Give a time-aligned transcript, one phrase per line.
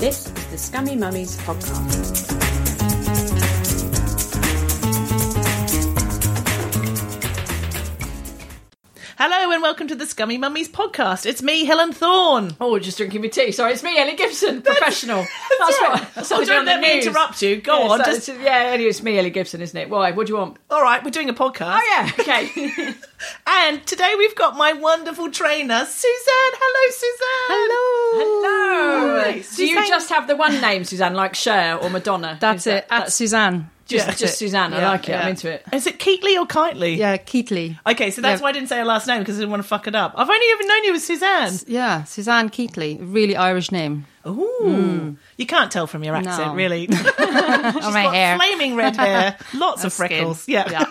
[0.00, 2.29] This is the Scummy Mummies podcast.
[9.22, 11.26] Hello and welcome to the Scummy Mummies podcast.
[11.26, 12.56] It's me, Helen Thorne.
[12.58, 13.52] Oh, just drinking my tea.
[13.52, 15.18] Sorry, it's me, Ellie Gibson, professional.
[15.58, 15.90] That's, right.
[15.90, 16.14] what.
[16.14, 17.06] That's Oh, I do don't the let me news.
[17.06, 17.60] interrupt you.
[17.60, 19.90] Go Yeah, on, so just- yeah, anyway, it's me, Ellie Gibson, isn't it?
[19.90, 20.12] Why?
[20.12, 20.56] What do you want?
[20.70, 21.80] All right, we're doing a podcast.
[21.82, 22.94] Oh yeah, okay.
[23.46, 26.54] And today we've got my wonderful trainer, Suzanne.
[26.62, 26.90] Hello,
[28.16, 28.24] Suzanne.
[28.24, 29.22] Hello.
[29.22, 29.44] Hi.
[29.54, 32.38] Do you just have the one name, Suzanne, like Cher or Madonna?
[32.40, 32.88] That's Is it.
[32.88, 33.68] that- At Suzanne.
[33.90, 34.36] Just, That's just it.
[34.38, 34.72] Suzanne.
[34.72, 35.12] I Yeah, like it.
[35.12, 35.20] Yeah.
[35.22, 35.64] I'm into it.
[35.72, 36.96] Is it Keatley or Kitely?
[36.96, 37.78] Yeah, Keatley.
[37.86, 38.44] Okay, so that's Yeah.
[38.44, 40.14] why I didn't say her last name because I didn't want to fuck it up.
[40.16, 41.52] I've only ever known you as Suzanne.
[41.66, 42.98] Yeah, Suzanne Keatley.
[43.00, 44.06] Really Irish name.
[44.26, 45.16] Ooh.
[45.38, 46.54] You can't tell from your accent, No.
[46.54, 46.88] really.
[47.20, 48.36] On my got hair.
[48.36, 50.08] flaming red hair, lots of Skin.
[50.08, 50.46] freckles.
[50.48, 50.84] Yeah.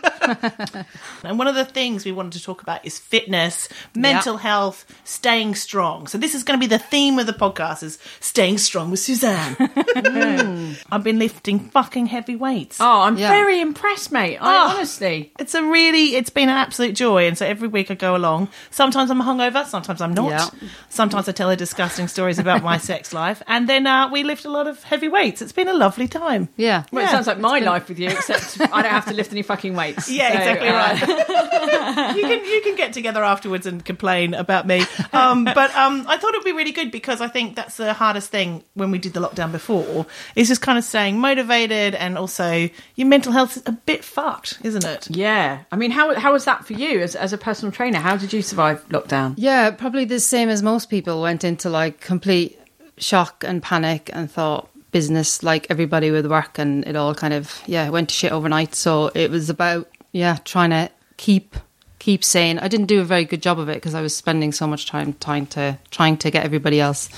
[1.23, 5.55] and one of the things we wanted to talk about is fitness, mental health, staying
[5.55, 6.07] strong.
[6.07, 8.99] So this is going to be the theme of the podcast: is staying strong with
[8.99, 9.55] Suzanne.
[9.55, 10.83] Mm.
[10.91, 12.79] I've been lifting fucking heavy weights.
[12.81, 13.29] Oh, I'm Yeah.
[13.29, 14.37] very impressed, mate.
[14.39, 14.75] I Oh.
[14.75, 15.31] honestly.
[15.39, 17.27] It's a really, it's been an absolute joy.
[17.27, 18.49] And so every week I go along.
[18.71, 20.29] Sometimes I'm hungover, sometimes I'm not.
[20.31, 20.69] Yeah.
[20.89, 23.18] Sometimes I tell her disgusting stories about my sex life.
[23.47, 25.41] And then uh, we lift a lot of heavy weights.
[25.41, 26.49] It's been a lovely time.
[26.57, 26.83] Yeah.
[26.91, 27.09] Well, Yeah.
[27.09, 29.75] it sounds like my life with you, except I don't have to lift any fucking
[29.75, 30.09] weights.
[30.09, 32.15] Yeah, So, exactly uh, right.
[32.15, 34.83] you can you can get together afterwards and complain about me.
[35.13, 38.29] Um, but um, I thought it'd be really good because I think that's the hardest
[38.31, 40.05] thing when we did the lockdown before
[40.35, 44.59] is just kind of staying motivated and also your mental health is a bit fucked,
[44.63, 45.07] isn't it?
[45.09, 45.59] Yeah.
[45.71, 47.99] I mean, how how was that for you as, as a personal trainer?
[47.99, 49.33] How did you survive lockdown?
[49.37, 52.58] Yeah, probably the same as most people went into like complete
[52.99, 57.61] shock and panic and thought business like everybody with work and it all kind of
[57.67, 58.75] yeah went to shit overnight.
[58.75, 61.55] So it was about yeah trying to keep
[61.99, 62.59] keep sane.
[62.59, 64.85] I didn't do a very good job of it because i was spending so much
[64.85, 67.09] time trying to trying to get everybody else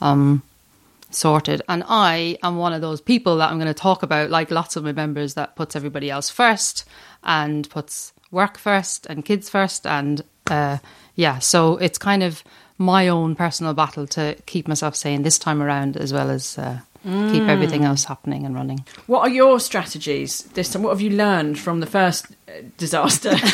[0.00, 0.42] um
[1.10, 1.62] sorted.
[1.68, 4.76] And i am one of those people that i'm going to talk about like lots
[4.76, 6.84] of my members that puts everybody else first
[7.24, 10.78] and puts work first and kids first and uh
[11.14, 12.42] yeah so it's kind of
[12.78, 16.78] my own personal battle to keep myself sane this time around as well as uh,
[17.04, 20.82] keep everything else happening and running What are your strategies this time?
[20.82, 23.34] What have you learned from the first uh, disaster?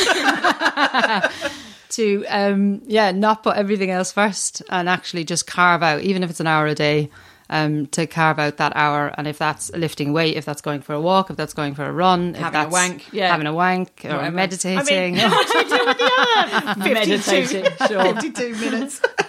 [1.90, 6.30] to um yeah not put everything else first and actually just carve out even if
[6.30, 7.08] it's an hour a day
[7.50, 10.94] um to carve out that hour and if that's lifting weight if that's going for
[10.94, 13.30] a walk if that's going for a run if Having a wank, yeah.
[13.30, 14.30] having a wank or Whatever.
[14.34, 14.78] meditating
[15.18, 18.14] I mean, what do you do with the other 52, Meditating, sure.
[18.14, 19.00] 52 minutes?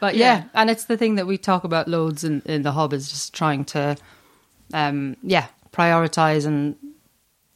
[0.00, 0.44] but yeah.
[0.54, 3.34] and it's the thing that we talk about loads in, in the hub is just
[3.34, 3.96] trying to
[4.74, 6.76] um yeah prioritize and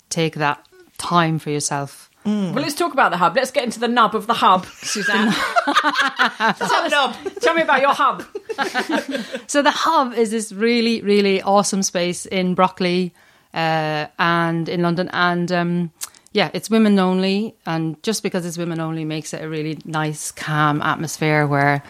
[0.09, 0.67] take that
[0.99, 3.37] time for yourself well, let's talk about the hub.
[3.37, 5.33] Let's get into the nub of the hub, Suzanne.
[5.33, 7.17] Top knob.
[7.41, 8.25] Tell me about your hub.
[9.47, 13.13] So the hub is this really, really awesome space in Brockley
[13.53, 15.91] uh, and in London, and um,
[16.35, 17.55] yeah, it's women only.
[17.65, 21.83] And just because it's women only makes it a really nice, calm atmosphere where,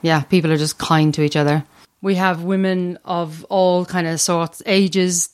[0.00, 1.64] yeah, people are just kind to each other.
[2.00, 5.30] We have women of all kind of sorts, ages,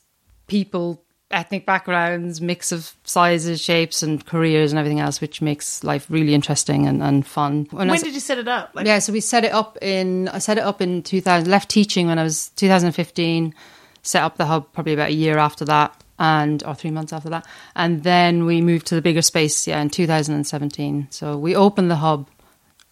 [0.46, 6.06] people, ethnic backgrounds, mix of sizes, shapes, and careers, and everything else, which makes life
[6.10, 7.66] really interesting and, and fun.
[7.70, 8.70] When When was- did you set it up?
[8.74, 11.68] Like, yeah, so we set it up in I set it up in 2000 left
[11.70, 13.54] teaching when I was 2015
[14.02, 17.28] set up the hub probably about a year after that and or 3 months after
[17.28, 17.46] that
[17.76, 21.96] and then we moved to the bigger space yeah in 2017 so we opened the
[21.96, 22.28] hub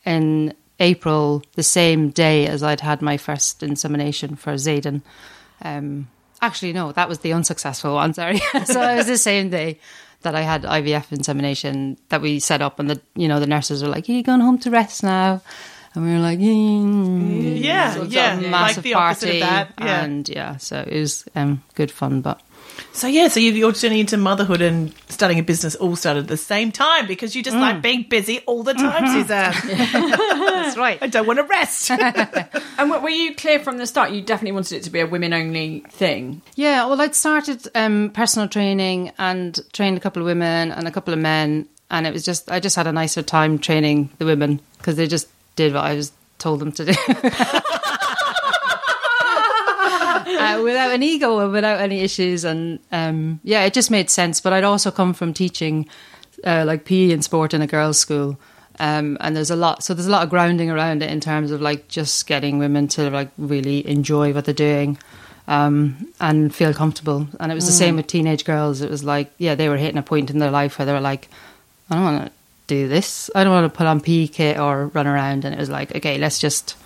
[0.05, 5.01] in April the same day as I'd had my first insemination for Zayden
[5.63, 6.09] um
[6.41, 9.79] actually no that was the unsuccessful one sorry so it was the same day
[10.23, 13.83] that I had IVF insemination that we set up, and the you know the nurses
[13.85, 15.41] were like, "Are you going home to rest now?"
[15.95, 19.75] And we were like, "Mm." Yeah, So yeah, like massive the party, of that.
[19.79, 20.03] Yeah.
[20.05, 22.41] and yeah, so it was um, good fun, but
[22.93, 26.29] So yeah, so you- you're turning into motherhood and starting a business all started at
[26.29, 27.61] the same time because you just Mm.
[27.61, 29.21] like being busy all the time, Mm-hmm.
[29.23, 29.55] Suzanne.
[30.63, 30.99] that's right.
[31.01, 31.91] I don't want to rest.
[32.79, 34.13] And were you clear from the start?
[34.13, 36.43] You definitely wanted it to be a women-only thing.
[36.55, 40.91] Yeah, well, I'd started um, personal training and trained a couple of women and a
[40.93, 44.25] couple of men, and it was just I just had a nicer time training the
[44.27, 45.27] women because they just
[45.57, 46.93] did what I was told them to do.
[50.39, 54.41] Uh, without an ego and without any issues, and um, yeah, it just made sense.
[54.41, 55.89] But I'd also come from teaching
[56.45, 58.39] uh, like PE and sport in a girls' school,
[58.79, 59.83] um, and there's a lot.
[59.83, 62.89] So there's a lot of grounding around it in terms of like just getting women
[62.89, 64.97] to like really enjoy what they're doing
[65.49, 67.27] um, and feel comfortable.
[67.41, 68.83] And it was the same with teenage girls.
[68.83, 71.01] It was like, yeah, they were hitting a point in their life where they were
[71.01, 71.29] like,
[71.91, 72.33] I don't want to
[72.67, 73.31] do this.
[73.35, 75.47] I don't want to put on PE kit or run around.
[75.47, 76.77] And it was like, okay, let's just,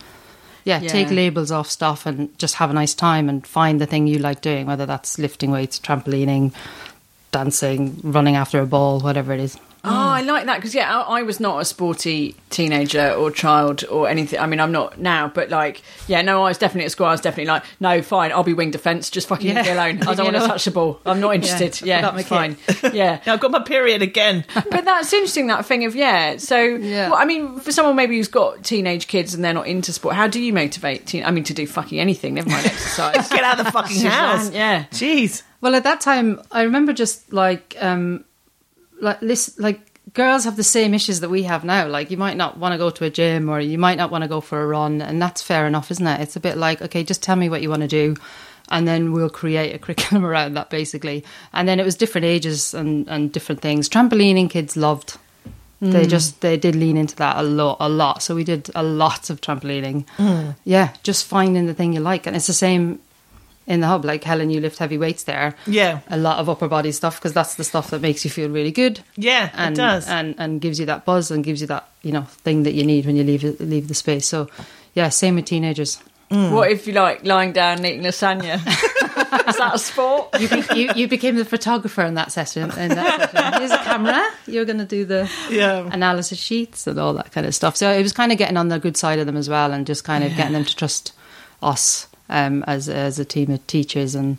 [0.65, 0.89] yeah, Yeah.
[0.89, 4.19] take labels off stuff and just have a nice time and find the thing you
[4.19, 6.53] like doing, whether that's lifting weights, trampolining,
[7.31, 9.57] dancing, running after a ball, whatever it is.
[9.85, 13.85] Oh, I like that because yeah, I, I was not a sporty teenager or child
[13.91, 14.39] or anything.
[14.39, 17.07] I mean, I'm not now, but like, yeah, no, I was definitely at school.
[17.07, 19.11] I was definitely like, no, fine, I'll be wing defence.
[19.11, 19.75] Just fucking leave me Yeah.
[19.75, 20.03] alone.
[20.03, 20.49] I Leave don't want to alone.
[20.51, 21.01] touch the ball.
[21.05, 21.81] I'm not interested.
[21.85, 22.57] Yeah, Yeah, my it's fine.
[22.95, 24.45] Yeah, Now I've got my period again.
[24.55, 25.49] but that's interesting.
[25.49, 26.37] That thing of yeah.
[26.37, 27.11] So, Yeah.
[27.11, 30.15] well, I mean, for someone maybe who's got teenage kids and they're not into sport,
[30.15, 31.07] how do you motivate?
[31.07, 33.29] Teen- I mean, to do fucking anything, never mind exercise.
[33.31, 34.53] Get out of the fucking Suzanne, house.
[34.53, 34.85] yeah.
[34.93, 35.43] Jeez.
[35.61, 38.25] Well, at that time, I remember just like, um,
[39.03, 39.81] like, listen, like
[40.15, 41.87] girls have the same issues that we have now.
[41.87, 44.23] Like, you might not want to go to a gym or you might not want
[44.23, 46.21] to go for a run, and that's fair enough, isn't it?
[46.21, 48.17] It's a bit like, okay, just tell me what you want to do,
[48.71, 51.25] and then we'll create a curriculum around that, basically.
[51.53, 53.89] And then it was different ages and and different things.
[53.89, 55.19] Trampolining, kids loved.
[55.81, 56.09] They mm.
[56.09, 58.23] just they did lean into that a lot, a lot.
[58.23, 60.07] So we did a lot of trampolining.
[60.17, 60.55] Mm.
[60.63, 63.01] Yeah, just finding the thing you like, and it's the same
[63.67, 64.05] in the hub.
[64.05, 66.01] Like Helen, you lift heavy weights there Yeah.
[66.09, 68.73] a lot of upper body stuff because that's the stuff that makes you feel really
[68.73, 69.01] good.
[69.17, 70.09] Yeah, it and, does.
[70.09, 72.85] and and gives you that buzz and gives you that you know thing that you
[72.85, 74.27] need when you leave leave the space.
[74.27, 74.49] So,
[74.95, 75.99] yeah, same with teenagers.
[76.31, 76.53] Mm.
[76.53, 78.55] What if you like lying down and eating lasagna?
[79.49, 80.41] Is that a sport?
[80.41, 82.71] You, be, you you became the photographer in that session.
[82.79, 83.61] In that session.
[83.61, 84.23] Here's a camera.
[84.47, 85.89] You're going to do the Yeah.
[85.93, 87.77] analysis sheets and all that kind of stuff.
[87.77, 89.87] So it was kind of getting on the good side of them as well, and
[89.87, 91.13] just kind of getting them to trust
[91.63, 94.39] us um, as as a team of teachers, and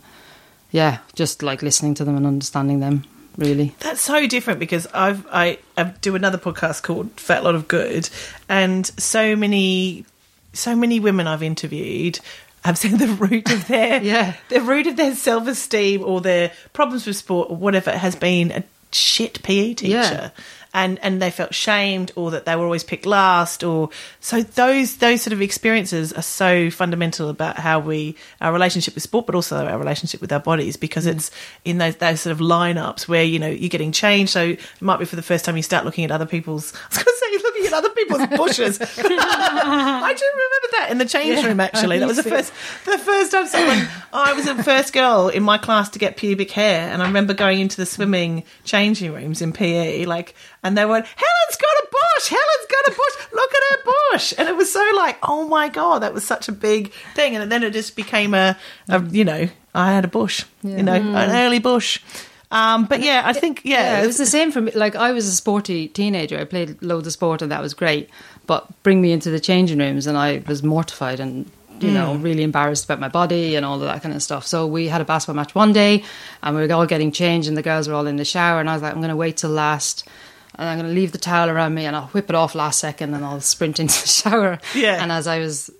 [0.70, 3.04] yeah, just like listening to them and understanding them.
[3.36, 7.66] Really, That's so different because I've I, I do another podcast called Fat Lot of
[7.66, 8.08] Good,
[8.48, 10.04] and so many
[10.52, 12.20] so many women I've interviewed
[12.64, 14.34] have said the root of their Yeah.
[14.50, 18.52] the root of their self esteem or their problems with sport or whatever has been
[18.52, 18.62] a
[18.92, 19.90] shit PE teacher.
[19.90, 20.30] Yeah.
[20.76, 24.96] And, and they felt shamed or that they were always picked last or so those
[24.96, 29.36] those sort of experiences are so fundamental about how we our relationship with sport but
[29.36, 31.30] also our relationship with our bodies because it's
[31.64, 34.32] in those those sort of lineups where you know you're getting changed.
[34.32, 36.88] So it might be for the first time you start looking at other people's I
[36.88, 38.78] was going to say you're looking at other people's bushes.
[38.80, 41.98] I do remember that in the change room actually.
[41.98, 42.52] That was the first
[42.84, 46.50] the first time someone I was the first girl in my class to get pubic
[46.50, 46.90] hair.
[46.90, 51.06] And I remember going into the swimming changing rooms in PE like and they went
[51.06, 54.72] Helen's got a bush Helen's got a bush look at her bush and it was
[54.72, 57.94] so like oh my god that was such a big thing and then it just
[57.94, 58.56] became a,
[58.88, 62.00] a you know I had a bush you know an early bush
[62.50, 64.70] um, but yeah I think yeah, yeah, it was the same for me.
[64.72, 66.38] Like I was a sporty teenager.
[66.38, 68.08] I played loads of sport, and that was great.
[68.46, 72.44] But bring me into the changing rooms, and I was mortified and you know really
[72.44, 74.46] embarrassed about my body and all of that kind of stuff.
[74.46, 76.04] So we had a basketball match one day,
[76.44, 78.70] and we were all getting changed, and the girls were all in the shower, and
[78.70, 80.06] I was like, I'm going to wait till last.
[80.56, 82.78] And I'm going to leave the towel around me and I'll whip it off last
[82.78, 84.58] second and I'll sprint into the shower.
[84.74, 85.02] Yeah.
[85.02, 85.70] And as I was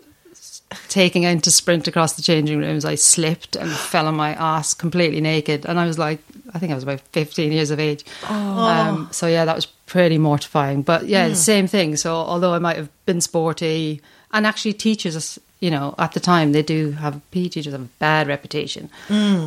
[0.88, 4.75] taking out to sprint across the changing rooms, I slipped and fell on my ass
[4.75, 5.64] completely naked.
[5.66, 6.21] And I was like,
[6.52, 8.04] I think I was about 15 years of age.
[8.28, 10.83] Um, so yeah, that was pretty mortifying.
[10.83, 11.97] But yeah, same thing.
[11.97, 14.00] So although I might have been sporty,
[14.33, 17.88] and actually teachers, you know, at the time they do have PE teachers have a
[18.00, 18.90] bad reputation.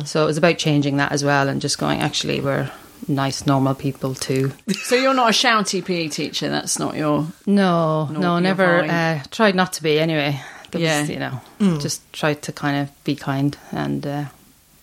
[0.06, 2.70] So it was about changing that as well, and just going, actually, we're
[3.08, 4.52] nice, normal people too.
[4.82, 6.48] So you're not a shouty PE teacher.
[6.48, 7.26] That's not your.
[7.46, 8.84] No, Not no, your never.
[8.84, 10.40] Uh, tried not to be anyway.
[10.70, 11.00] There Yeah.
[11.00, 11.40] was, you know,
[11.78, 14.06] just tried to kind of be kind and.
[14.06, 14.24] Uh,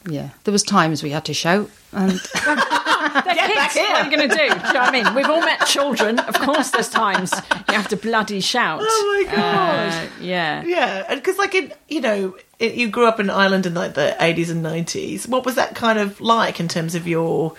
[0.07, 3.55] yeah, there was times we had to shout, and They're kids.
[3.55, 3.83] back here.
[3.89, 4.37] What are you going to do?
[4.37, 5.15] Do you know what I mean?
[5.15, 6.19] We've all met children.
[6.19, 7.33] Of course, there's times
[7.69, 8.81] you have to bloody shout.
[8.83, 9.89] Oh my God.
[9.89, 10.63] Uh, yeah.
[10.63, 14.15] Yeah, because like in you know, it, you grew up in Ireland in like the
[14.19, 15.27] eighties and nineties.
[15.27, 17.53] What was that kind of like in terms of your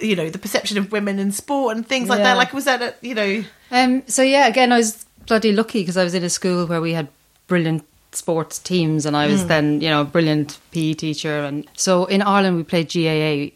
[0.00, 2.24] you know the perception of women in sport and things like Yeah.
[2.24, 2.36] that?
[2.36, 3.44] Like was that a, you know?
[3.70, 6.80] Um, so yeah, again, I was bloody lucky because I was in a school where
[6.80, 7.08] we had
[7.48, 9.48] brilliant sports teams, and I was Hmm.
[9.48, 13.52] then you know a brilliant PE teacher, and so in Ireland we played GAA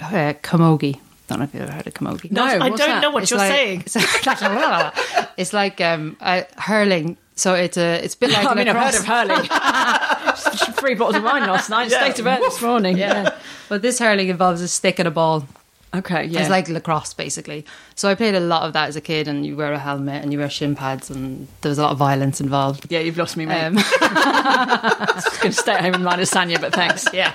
[0.00, 0.98] uh, camogie.
[1.28, 2.30] Don't know if you've ever heard of camogie.
[2.32, 3.00] No, I don't that?
[3.02, 3.84] know what It's you're like- saying.
[5.36, 7.16] it's like um, uh, hurling.
[7.36, 9.48] So it's a it's a bit like I mean, I've heard of hurling.
[10.76, 11.90] Three bottles of wine last night.
[11.90, 12.98] State of it this morning.
[12.98, 13.34] Yeah,
[13.68, 15.46] but this hurling involves a stick and a ball.
[15.94, 16.24] Okay.
[16.24, 16.40] Yeah.
[16.40, 17.66] It's like lacrosse, basically.
[17.94, 20.22] So I played a lot of that as a kid, and you wear a helmet
[20.22, 22.86] and you wear shin pads, and there was a lot of violence involved.
[22.90, 23.62] yeah, you've lost me, mate.
[23.64, 27.06] Um, was going to stay at home and mind a Sanya, but thanks.
[27.12, 27.32] yeah,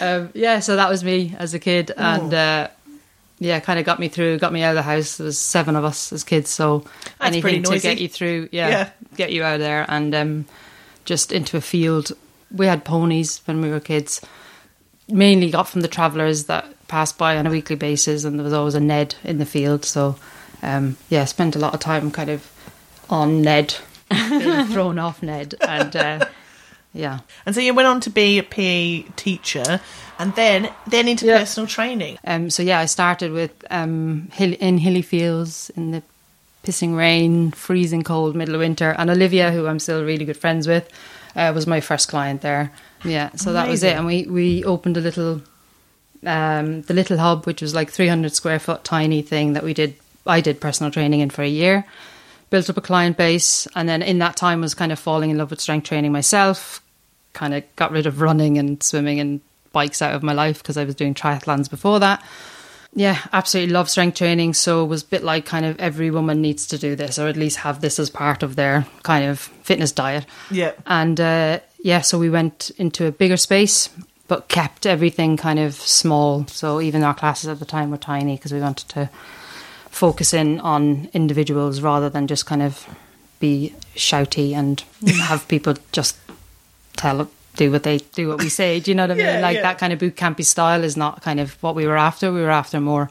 [0.00, 0.60] um, yeah.
[0.60, 2.68] So that was me as a kid, and uh,
[3.38, 5.16] yeah, kind of got me through, got me out of the house.
[5.16, 6.80] There was seven of us as kids, so
[7.18, 8.90] That's anything to get you through, yeah, Yeah.
[9.16, 10.44] get you out of there, and um,
[11.04, 12.12] just into a field.
[12.54, 14.20] We had ponies when we were kids.
[15.08, 18.52] Mainly got from the travellers that passed by on a weekly basis, and there was
[18.52, 19.84] always a Ned in the field.
[19.84, 20.16] So,
[20.62, 22.50] um, yeah, spent a lot of time kind of
[23.08, 23.76] on Ned,
[24.10, 26.26] being thrown off Ned, and uh,
[26.92, 27.20] yeah.
[27.46, 29.80] And so you went on to be a PE teacher,
[30.18, 31.38] and then then into Yeah.
[31.38, 32.18] personal training.
[32.24, 36.02] Um, so yeah, I started with um, hill, in hilly fields in the
[36.64, 40.66] pissing rain, freezing cold, middle of winter, and Olivia, who I'm still really good friends
[40.68, 40.90] with,
[41.36, 42.70] uh, was my first client there.
[43.04, 45.40] Yeah, so that was it, and we we opened a little,
[46.24, 49.96] um, the little hub, which was like 300 square foot tiny thing that we did.
[50.26, 51.84] I did personal training in for a year.
[52.50, 55.38] Built up a client base, and then in that time was kind of falling in
[55.38, 56.82] love with strength training myself.
[57.32, 59.40] Kind of got rid of running and swimming and
[59.72, 62.22] bikes out of my life because I was doing triathlons before that
[62.92, 64.54] yeah, absolutely love strength training.
[64.54, 67.28] So it was a bit like kind of every woman needs to do this, or
[67.28, 70.26] at least have this as part of their kind of fitness diet.
[70.50, 70.72] Yeah.
[70.86, 73.88] And uh, yeah, so we went into a bigger space,
[74.30, 76.46] but kept everything kind of small.
[76.46, 79.10] So even our classes at the time were tiny because we wanted to
[79.90, 82.86] focus in on individuals rather than just kind of
[83.40, 84.84] be shouty and
[85.22, 86.16] have people just
[86.96, 88.78] tell do what they do what we say.
[88.78, 89.26] Do you know what I mean?
[89.26, 89.62] Yeah, like yeah.
[89.62, 92.32] that kind of boot campy style is not kind of what we were after.
[92.32, 93.10] We were after more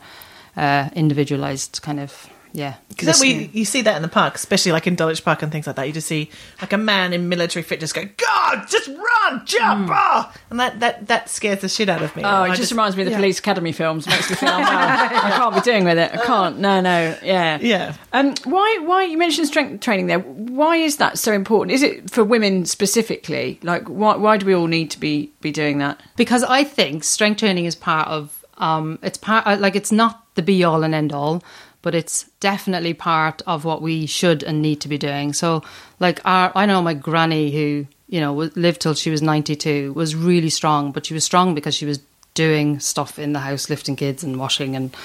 [0.56, 2.76] uh, individualized kind of yeah.
[2.90, 5.68] Because we you see that in the park, especially like in Dulwich Park and things
[5.68, 5.88] like that.
[5.88, 6.30] You just see
[6.62, 10.80] like a man in military fit just go, "God, just run, jump!" ah!" and that
[10.82, 12.24] that that scares the shit out of me.
[12.24, 14.08] Oh, it I just, reminds me of the Police Academy films.
[14.08, 14.68] Makes me feel unwell.
[14.70, 16.12] I can't be doing with it.
[16.14, 16.60] I can't.
[16.60, 17.18] No, no.
[17.24, 17.60] Yeah.
[17.62, 17.96] Yeah.
[18.14, 18.80] Um, why?
[18.84, 20.20] Why you mentioned strength training there?
[20.20, 21.74] Why is that so important?
[21.74, 23.60] Is it for women specifically?
[23.64, 24.16] Like, why?
[24.16, 26.02] Why do we all need to be be doing that?
[26.20, 30.26] because I think strength training is part of um, it's part uh, like it's not
[30.36, 31.42] the be all and end all,
[31.82, 35.34] but it's definitely part of what we should and need to be doing.
[35.34, 35.64] So,
[36.00, 39.94] like our, I know my granny who you know lived till she was ninety two
[39.94, 42.00] was really strong, but she was strong because she was
[42.34, 44.96] doing stuff in the house, lifting kids and washing and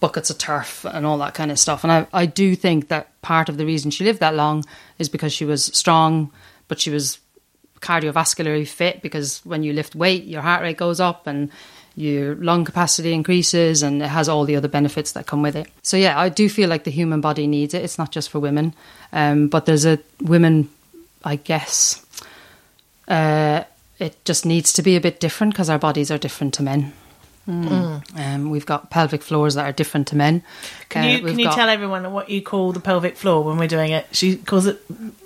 [0.00, 1.82] buckets of turf and all that kind of stuff.
[1.82, 4.64] And I, I do think that part of the reason she lived that long
[4.98, 6.30] is because she was strong,
[6.68, 7.18] but she was
[7.80, 11.50] cardiovascularly fit because when you lift weight, your heart rate goes up and
[11.96, 15.66] your lung capacity increases and it has all the other benefits that come with it.
[15.82, 17.82] So yeah, I do feel like the human body needs it.
[17.82, 18.74] It's not just for women,
[19.12, 20.68] um, but there's a women,
[21.24, 22.04] I guess.
[23.08, 23.64] Uh,
[23.98, 26.92] it just needs to be a bit different because our bodies are different to men.
[27.48, 30.42] Um, we've got pelvic floors that are different to men.
[30.88, 33.44] Can Uh, you we've can you got- tell everyone what you call the pelvic floor
[33.44, 34.06] when we're doing it?
[34.12, 34.82] She calls it.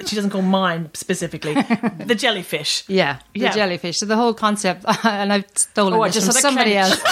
[0.07, 1.55] She doesn't call mine specifically.
[2.05, 2.85] the jellyfish.
[2.89, 3.53] Yeah, the Yeah.
[3.55, 3.99] jellyfish.
[3.99, 7.00] So the whole concept, and I've stolen Oh, this just from somebody else.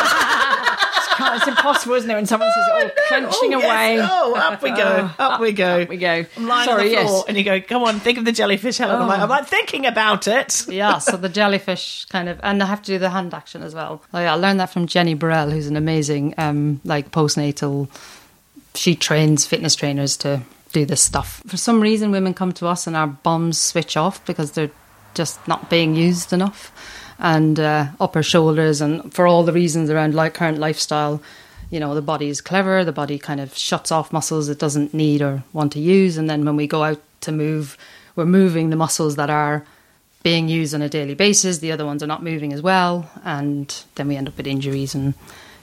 [1.28, 2.14] Can't- It's impossible, isn't it?
[2.14, 3.64] When someone says, "Oh, clenching Oh, yes.
[3.64, 5.11] away." Oh, up we go.
[5.18, 5.82] Up we go.
[5.82, 6.25] Up we go.
[6.37, 7.25] I'm lying Sorry, on the floor, yes.
[7.28, 9.02] and you go, "Come on, think of the jellyfish." Helen.
[9.02, 10.66] I'm, like, I'm like thinking about it.
[10.68, 13.75] yeah, so the jellyfish kind of, and I have to do the hand action as
[13.75, 14.02] well.
[14.14, 17.88] Oh yeah, I learned that from Jenny Burrell, who's an amazing, um, like postnatal.
[18.75, 20.42] She trains fitness trainers to
[20.73, 21.42] do this stuff.
[21.47, 24.70] For some reason, women come to us and our bums switch off because they're
[25.14, 26.70] just not being used enough,
[27.19, 31.21] and uh, upper shoulders, and for all the reasons around like current lifestyle.
[31.71, 32.83] You know, the body is clever.
[32.83, 36.29] The body kind of shuts off muscles it doesn't need or want to use, and
[36.31, 37.77] then when we go out to move,
[38.17, 39.67] we're moving the muscles that are
[40.23, 41.59] being used on a daily basis.
[41.59, 44.95] The other ones are not moving as well, and then we end up with injuries
[44.95, 45.13] and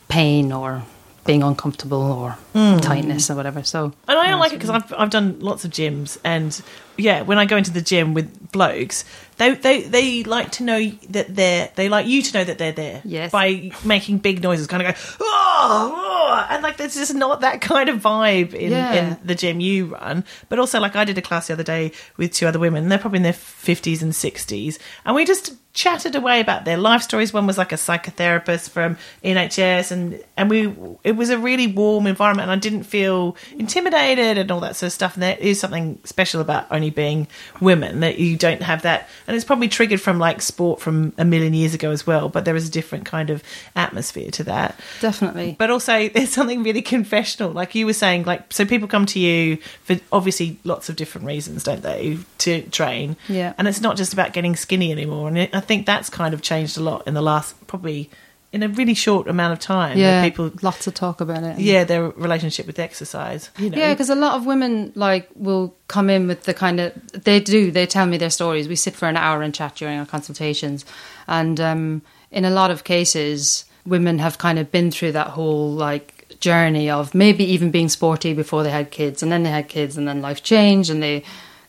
[0.08, 0.84] pain or
[1.26, 2.38] being uncomfortable or
[2.82, 3.64] tightness or whatever.
[3.64, 6.62] So, And I don't like it because I've I've done lots of gyms, and
[6.98, 9.06] yeah, when I go into the gym with blokes,
[9.38, 12.72] they they they like to know that they're they like you to know that they're
[12.72, 13.02] there.
[13.04, 13.32] Yes.
[13.32, 17.60] By making big noises, kind of go oh, oh," and like there's just not that
[17.62, 18.94] kind of vibe in Yeah.
[18.94, 20.24] in the gym you run.
[20.50, 22.88] But also, like I did a class the other day with two other women.
[22.88, 27.02] They're probably in their fifties and sixties, and we just chatted away about their life
[27.02, 27.34] stories.
[27.34, 30.74] One was like a psychotherapist from NHS, and and we
[31.04, 34.88] it was a really warm environment, and I didn't feel intimidated and all that sort
[34.88, 35.16] of stuff.
[35.16, 37.27] And there is something special about only being
[37.62, 41.25] women that you don't have that, and it's probably triggered from like sport from a
[41.25, 42.30] million years ago as well.
[42.30, 43.44] But there is a different kind of
[43.75, 44.80] atmosphere to that.
[45.01, 45.56] Definitely.
[45.58, 47.51] But also, there's something really confessional.
[47.51, 51.27] Like you were saying, like, so people come to you for obviously lots of different
[51.27, 53.18] reasons, don't they, to train?
[53.27, 53.54] Yeah.
[53.58, 55.27] And it's not just about getting skinny anymore.
[55.27, 58.10] And I think that's kind of changed a lot in the last, probably
[58.56, 59.98] in a really short amount of time.
[59.98, 61.60] yeah, People, lots of talk about it.
[61.60, 63.50] yeah, their relationship with exercise.
[63.60, 63.78] You know.
[63.78, 67.40] Yeah, because a lot of women like will come in with the kind of they
[67.42, 67.70] do.
[67.70, 68.68] They tell me their stories.
[68.70, 70.86] We sit for an hour and chat during our consultations,
[71.28, 75.70] and um, in a lot of cases, women have kind of been through that whole
[75.72, 79.68] like journey of maybe even being sporty before they had kids, and then they had
[79.68, 81.24] kids, and then life changed, and they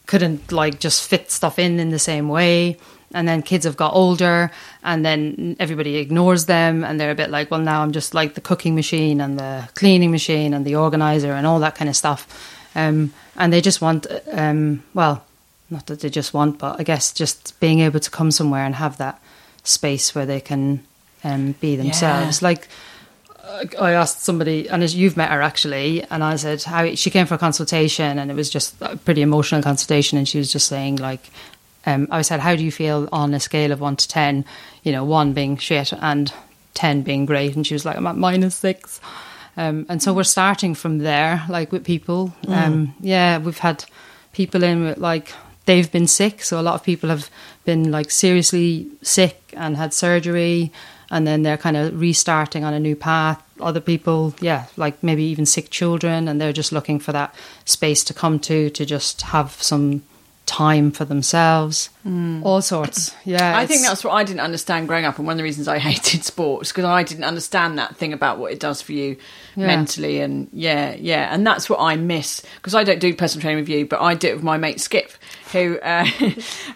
[0.06, 2.76] couldn't like just fit stuff in in the same way.
[3.14, 4.50] And then kids have got older,
[4.86, 8.34] and then everybody ignores them, and they're a bit like, well, now I'm just like
[8.34, 11.96] the cooking machine and the cleaning machine and the organizer and all that kind of
[11.96, 12.26] stuff.
[12.74, 15.24] Um, and they just want, um, well,
[15.70, 18.76] not that they just want, but I guess just being able to come somewhere and
[18.76, 19.20] have that
[19.64, 20.84] space where they can
[21.24, 22.40] um, be themselves.
[22.40, 22.68] Like,
[23.80, 27.26] I asked somebody, and as you've met her actually, and I said how she came
[27.26, 30.68] for a consultation, and it was just a pretty emotional consultation, and she was just
[30.68, 31.30] saying like,
[31.86, 34.44] um, I said, how do you feel on a scale of one to ten?
[34.82, 36.32] You know, one being shit and
[36.74, 39.00] ten being great, and she was like, I'm at minus six.
[39.56, 42.34] Um, and so we're starting from there, like with people.
[42.48, 43.84] Um, yeah, we've had
[44.32, 45.32] people in with like
[45.64, 47.30] they've been sick, so a lot of people have
[47.64, 50.72] been like seriously sick and had surgery,
[51.10, 53.42] and then they're kind of restarting on a new path.
[53.58, 58.04] Other people, yeah, like maybe even sick children, and they're just looking for that space
[58.04, 60.02] to come to to just have some
[60.46, 61.90] time for themselves.
[62.44, 63.58] All sorts, yeah.
[63.58, 65.78] I think that's what I didn't understand growing up, and one of the reasons I
[65.90, 69.16] hated sports because I didn't understand that thing about what it does for you
[69.56, 69.66] Yeah.
[69.66, 73.60] mentally, and yeah, yeah, and that's what I miss because I don't do personal training
[73.62, 75.10] with you, but I do it with my mate Skip,
[75.52, 76.06] who, uh,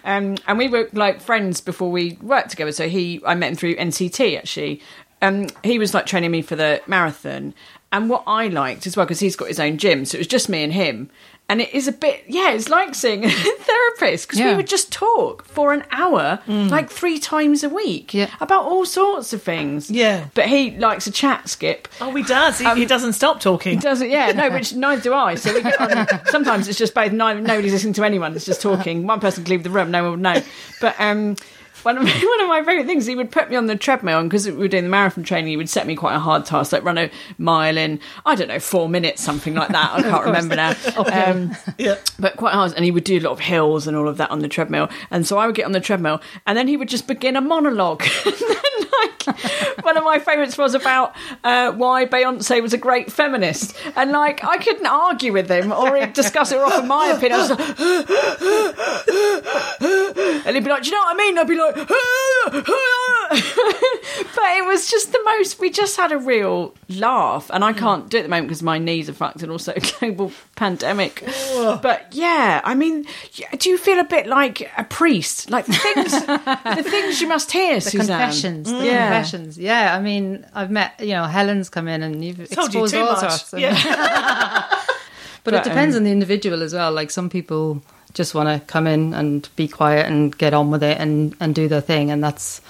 [0.03, 2.71] um, and we were like friends before we worked together.
[2.73, 4.81] So he, I met him through NCT actually.
[5.21, 7.53] Um, he was like training me for the marathon,
[7.93, 10.27] and what I liked as well because he's got his own gym, so it was
[10.27, 11.09] just me and him.
[11.51, 13.29] And it is a bit, yeah, it's like seeing a
[13.69, 18.29] therapist because we would just talk for an hour, like three times a week, Yeah.
[18.39, 19.91] about all sorts of things.
[19.91, 20.27] Yeah.
[20.33, 21.89] But he likes a chat, Skip.
[21.99, 22.57] Oh, he does.
[22.57, 23.73] He, he doesn't stop talking.
[23.73, 25.35] He doesn't, yeah, no, which neither do I.
[25.35, 29.05] So we get on, sometimes it's just both, nobody's listening to anyone, it's just talking.
[29.05, 30.41] One person could leave the room, no one would know.
[30.79, 31.35] But um,
[31.83, 34.19] one of, my, one of my favourite things, he would put me on the treadmill,
[34.19, 36.45] and because we were doing the marathon training, he would set me quite a hard
[36.45, 39.91] task, like run a mile in, I don't know, four minutes, something like that.
[39.93, 40.73] I can't remember now.
[41.11, 41.95] Um, Yeah.
[42.19, 42.73] but quite hard.
[42.75, 44.89] And he would do a lot of hills and all of that on the treadmill.
[45.09, 47.41] And so I would get on the treadmill, and then he would just begin a
[47.41, 48.03] monologue.
[48.03, 49.25] like,
[49.83, 51.13] one of my favourites was about
[51.43, 56.05] uh, why Beyonce was a great feminist, and like I couldn't argue with him or
[56.07, 57.39] discuss it or offer my opinion.
[57.39, 57.59] I was like,
[60.45, 61.70] and he'd be like, "Do you know what I mean?" I'd be like,
[64.35, 65.59] but it was just the most.
[65.59, 68.63] We just had a real laugh, and I can't do it at the moment because
[68.63, 71.23] my knees are fucked, and also global pandemic.
[71.55, 73.05] But yeah, I mean,
[73.57, 75.49] do you feel a bit like a priest?
[75.49, 78.07] Like the things, the things you must hear, the Suzanne.
[78.19, 79.07] confessions, the Yeah.
[79.09, 79.57] confessions.
[79.57, 82.93] Yeah, I mean, I've met you know Helen's come in and you've Told you exposed
[82.93, 83.19] too all much.
[83.19, 83.53] sorts.
[83.57, 84.67] Yeah.
[85.43, 86.91] But, But, it depends um, on the individual as well.
[86.91, 87.81] Like some people
[88.13, 91.55] just want to come in and be quiet and get on with it and, and
[91.55, 92.61] do their thing, and that's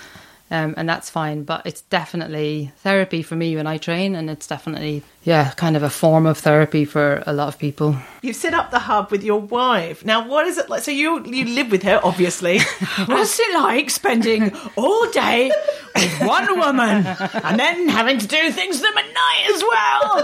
[0.50, 1.44] um, and that's fine.
[1.44, 5.84] But it's definitely therapy for me when I train, and it's definitely yeah, kind of
[5.84, 7.96] a form of therapy for a lot of people.
[8.24, 10.04] You've set up the hub with your wife.
[10.04, 10.82] Now, what is it like?
[10.82, 12.60] So you you live with her, obviously.
[13.06, 15.52] What's it like spending all day
[15.96, 20.24] with one woman and then having to do things them at night as well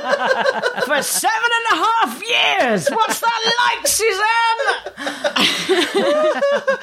[0.86, 2.90] for seven and a half years?
[2.90, 5.28] What's that like, Suzanne?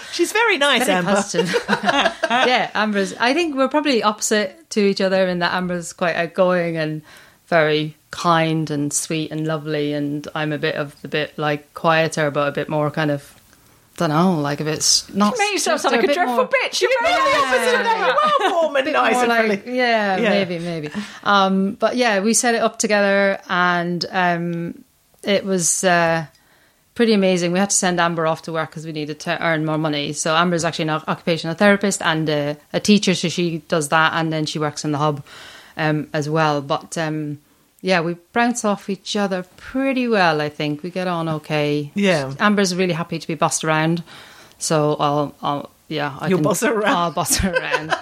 [0.13, 1.25] She's very nice, Very Amber.
[2.31, 3.13] yeah, Amber's.
[3.15, 7.03] I think we're probably opposite to each other in that Amber's quite outgoing and
[7.49, 12.31] very kind and sweet and lovely, and I'm a bit of the bit like quieter,
[12.31, 13.35] but a bit more kind of.
[13.97, 15.37] I don't know, like if it's not.
[15.39, 16.81] Make yourself sound a like a bit dreadful more- bitch.
[16.81, 18.17] You're You're the opposite of that.
[18.41, 20.31] You are warm and nice and like- yeah, Yeah.
[20.31, 20.91] maybe, maybe.
[21.23, 24.85] Um, but yeah, we set it up together, and um,
[25.23, 26.27] it was uh,
[26.97, 27.53] pretty amazing.
[27.53, 30.13] We had to send Amber off to work because we needed to earn more money.
[30.13, 34.15] So Amber is actually an occupational therapist and a, a, teacher, so she does that,
[34.15, 35.23] and then she works in the hub
[35.77, 36.61] um, as well.
[36.61, 37.39] But um,
[37.81, 40.41] yeah, we bounce off each other pretty well.
[40.41, 41.91] I think we get on okay.
[41.95, 44.03] Yeah, Amber's really happy to be bossed around,
[44.59, 46.97] so I'll, I'll yeah, I You'll can, boss her around.
[46.97, 47.95] I'll boss her around.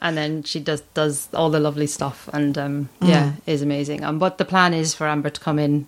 [0.00, 4.04] and then she does does all the lovely stuff, and um, yeah, is amazing.
[4.04, 5.86] Um, but the plan is for Amber to come in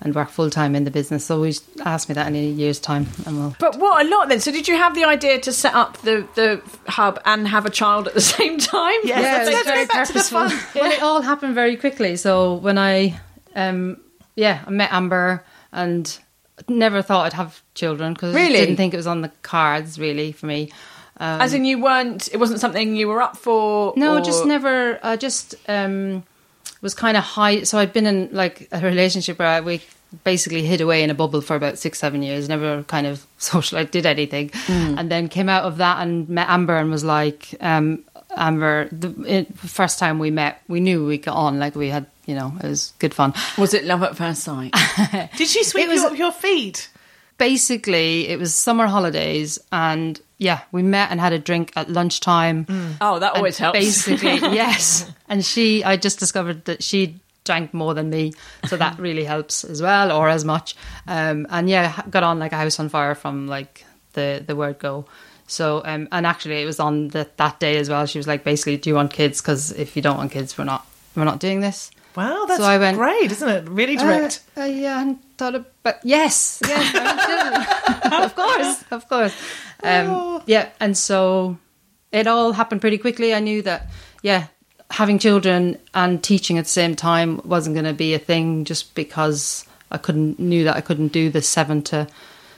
[0.00, 1.24] and work full time in the business.
[1.26, 3.56] So always ask me that in a year's time, and we'll.
[3.58, 4.40] But what a lot then.
[4.40, 7.70] So did you have the idea to set up the the hub and have a
[7.70, 9.00] child at the same time?
[9.04, 10.48] Yes, Yeah, let's, very go back to the purposeful.
[10.50, 10.58] fun.
[10.82, 12.16] Well, it all happened very quickly.
[12.16, 13.20] So when I,
[13.56, 14.00] um,
[14.36, 16.18] yeah, I met Amber and
[16.68, 18.56] never thought I'd have children because Really?
[18.56, 20.70] I didn't think it was on the cards really for me.
[21.20, 22.28] Um, As in, you weren't.
[22.32, 23.92] It wasn't something you were up for.
[23.96, 25.00] No, or- just never.
[25.02, 26.22] I just um,
[26.80, 27.62] was kind of high.
[27.64, 29.82] So I'd been in like a relationship where I, we
[30.24, 32.48] basically hid away in a bubble for about six, seven years.
[32.48, 33.78] Never kind of social.
[33.78, 37.54] I did anything, and then came out of that and met Amber and was like,
[37.60, 38.04] um,
[38.36, 38.88] Amber.
[38.92, 41.58] The it, first time we met, we knew we got on.
[41.58, 43.34] Like we had, you know, it was good fun.
[43.56, 44.74] Was it love at first sight?
[45.36, 46.90] Did she sweep It was- you up your feet?
[47.38, 52.66] Basically, it was summer holidays, and yeah, we met and had a drink at lunchtime.
[53.00, 53.78] oh, that always And helps.
[53.78, 55.10] Basically, yes.
[55.28, 58.32] And she, I just discovered that she drank more than me,
[58.66, 60.76] so that really helps as well, or as much.
[61.06, 64.78] Um, and yeah, got on like a house on fire from like the the word
[64.78, 65.06] go.
[65.50, 68.04] So, um, and actually, it was on the, that day as well.
[68.04, 69.40] She was like, basically, do you want kids?
[69.40, 71.90] Because if you don't want kids, we're not we're not doing this.
[72.16, 73.68] Wow, that's So I went- great, isn't it?
[73.68, 74.42] Really direct.
[74.56, 77.97] Uh, uh, yeah, I hadn't thought of, but yes, yes, I want children.
[78.24, 79.34] of course, of course.
[79.82, 80.42] Um, Oh.
[80.46, 81.58] Yeah, and so
[82.12, 83.34] it all happened pretty quickly.
[83.34, 83.88] I knew that,
[84.22, 84.46] yeah,
[84.90, 88.94] having children and teaching at the same time wasn't going to be a thing, just
[88.94, 92.06] because I couldn't knew that I couldn't do the seven to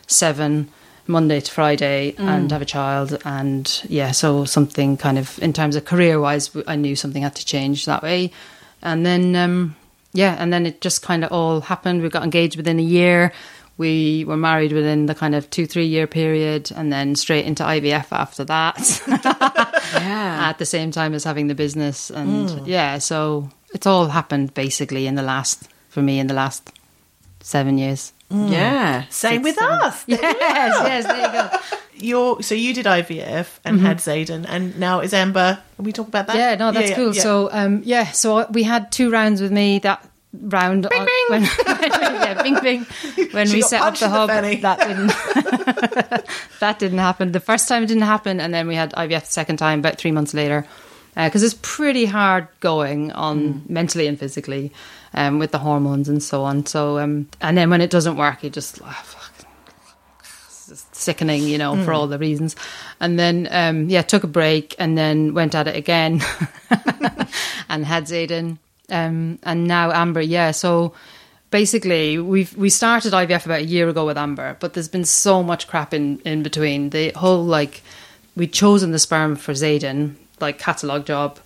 [0.07, 0.69] seven.
[1.07, 5.75] Monday to Friday and have a child, and yeah, so something kind of in terms
[5.75, 8.31] of career wise, I knew something had to change that way,
[8.81, 9.75] and then um,
[10.13, 12.03] yeah, and then it just kind of all happened.
[12.03, 13.33] We got engaged within a year.
[13.81, 17.63] We were married within the kind of two, three year period, and then straight into
[17.63, 18.77] IVF after that
[19.95, 20.51] yeah.
[20.51, 22.11] at the same time as having the business.
[22.11, 26.71] And yeah, so it's all happened basically in the last, for me, in the last
[27.41, 28.13] seven years.
[28.31, 29.07] Yeah.
[29.09, 30.05] Same with us.
[30.09, 31.59] Yes, yes, there you go.
[31.95, 35.59] You're, so you did IVF and had Zayden, and now is Amber.
[35.77, 36.37] Can we talk about that?
[36.37, 36.61] Mm-hmm.
[36.61, 37.15] Yeah, no, that's yeah, cool.
[37.15, 37.23] yeah.
[37.23, 39.79] So, um, yeah, so we had two rounds with me.
[39.79, 41.25] That round, bing, bing.
[41.29, 42.87] When, yeah, bing, bing.
[43.33, 44.29] When we set up the in the hub,
[44.63, 46.27] that didn't.
[46.61, 47.33] that didn't happen.
[47.33, 49.97] The first time it didn't happen, and then we had IVF the second time about
[49.99, 50.67] three months later.
[51.17, 53.69] Because it's pretty hard going on Mm.
[53.71, 54.73] mentally and physically,
[55.13, 56.65] um, with the hormones and so on.
[56.67, 59.33] So, um, and then when it doesn't work, you just ah, fuck,
[60.21, 62.55] it's just sickening, you know, for all the reasons.
[63.01, 66.23] And then, um, yeah, took a break and then went at it again
[67.69, 68.59] and had Zayden.
[68.91, 70.51] Um, and now Amber, yeah.
[70.51, 70.95] So
[71.51, 75.43] basically, we've we started IVF about a year ago with Amber, but there's been so
[75.43, 76.91] much crap in in between.
[76.91, 77.83] The whole like
[78.37, 81.39] we'd chosen the sperm for Zayden, like catalog job.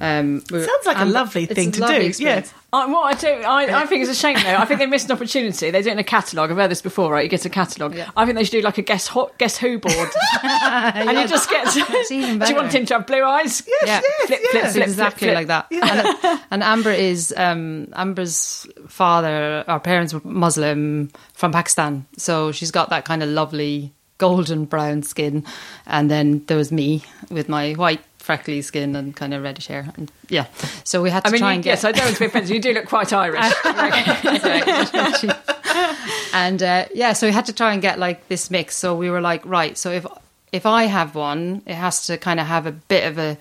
[0.00, 2.52] Um, we were- Sounds like a Am- lovely it's thing a to lovely do, experience.
[2.72, 4.56] I, what I do, I, I think it's a shame though.
[4.56, 5.70] I think they missed an opportunity.
[5.70, 6.50] They do it in a catalogue.
[6.50, 7.22] I've heard this before, right?
[7.24, 7.94] You get a catalogue.
[7.94, 8.10] Yeah.
[8.14, 10.08] I think they should do like a guess ho- guess who board,
[10.42, 11.66] and you just get.
[11.74, 12.78] It's even do you want better.
[12.78, 13.62] him to have blue eyes?
[13.86, 15.66] yeah, Flip, flip, It's flip, exactly flip, like that.
[15.72, 19.64] And, and Amber is um, Amber's father.
[19.66, 25.02] Our parents were Muslim from Pakistan, so she's got that kind of lovely golden brown
[25.02, 25.44] skin.
[25.86, 29.88] And then there was me with my white freckly skin and kind of reddish hair.
[29.96, 30.44] And yeah,
[30.84, 31.70] so we had to I mean, try you, and get.
[31.70, 32.54] yes, I don't want to be offensive.
[32.54, 33.54] You do look quite Irish.
[36.34, 38.76] and uh, yeah, so we had to try and get like this mix.
[38.76, 40.04] So we were like, right, so if
[40.52, 43.38] if I have one, it has to kind of have a bit of a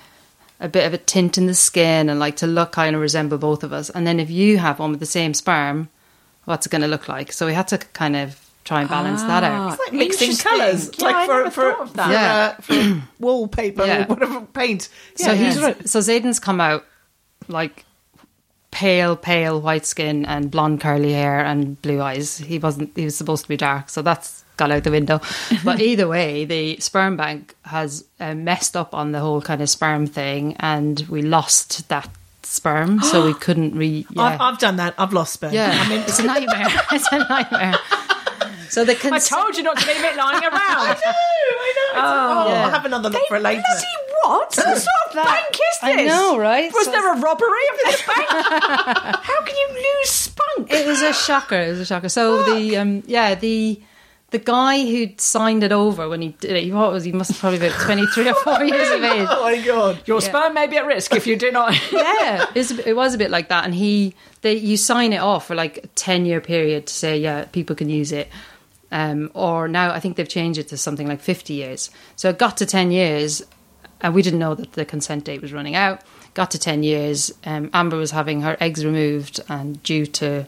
[0.61, 3.37] a bit of a tint in the skin and like to look kind of resemble
[3.37, 3.89] both of us.
[3.89, 5.89] And then if you have one with the same sperm,
[6.45, 7.33] what's it going to look like?
[7.33, 9.73] So we had to kind of try and balance that out.
[9.73, 12.59] It's like mixing colours, Yeah, like I for for, thought of for, that.
[12.59, 14.03] uh, for wallpaper Yeah.
[14.03, 14.89] or whatever paint.
[15.15, 15.73] So Yeah, he's yeah.
[15.85, 16.83] so Zayden's come out
[17.47, 17.85] like
[18.71, 22.37] pale, pale white skin and blonde curly hair and blue eyes.
[22.37, 22.91] He wasn't.
[22.95, 25.21] He was supposed to be dark, so that's gone out the window.
[25.63, 29.69] But either way, the sperm bank has uh, messed up on the whole kind of
[29.69, 32.09] sperm thing, and we lost that
[32.43, 34.05] sperm, so we couldn't re.
[34.11, 34.93] Yeah, I've, I've done that.
[34.97, 35.53] I've lost sperm.
[35.53, 35.71] yeah.
[35.73, 36.67] I mean, it's a nightmare.
[36.91, 37.75] it's a nightmare.
[38.69, 40.53] So the I told you not to leave it lying around.
[40.53, 41.93] I know, I know.
[41.95, 42.63] Oh, yeah.
[42.65, 43.61] I'll have another look for it later.
[43.67, 43.85] Bloody
[44.23, 44.39] what?
[44.39, 45.79] What sort of bank is this?
[45.83, 46.71] I know, right?
[46.73, 48.27] Was So- there a robbery of this bank?
[48.29, 50.71] How can you lose spunk?
[50.71, 51.55] It was a shocker.
[51.59, 52.09] It was a shocker.
[52.09, 53.81] So the um, yeah the
[54.31, 57.31] the guy who signed it over when he did it, he what was he must
[57.31, 59.27] have probably been twenty three or four years of age.
[59.29, 60.01] Oh my god.
[60.05, 61.73] Your sperm may be at risk if you do not.
[61.93, 63.63] yeah, it was a bit like that.
[63.63, 67.17] And he, they, you sign it off for like a ten year period to say,
[67.17, 68.27] yeah, people can use it.
[68.91, 71.89] Um, or now I think they've changed it to something like fifty years.
[72.15, 73.43] So it got to ten years,
[74.01, 76.01] and we didn't know that the consent date was running out.
[76.33, 77.31] Got to ten years.
[77.45, 80.45] Um, Amber was having her eggs removed and due to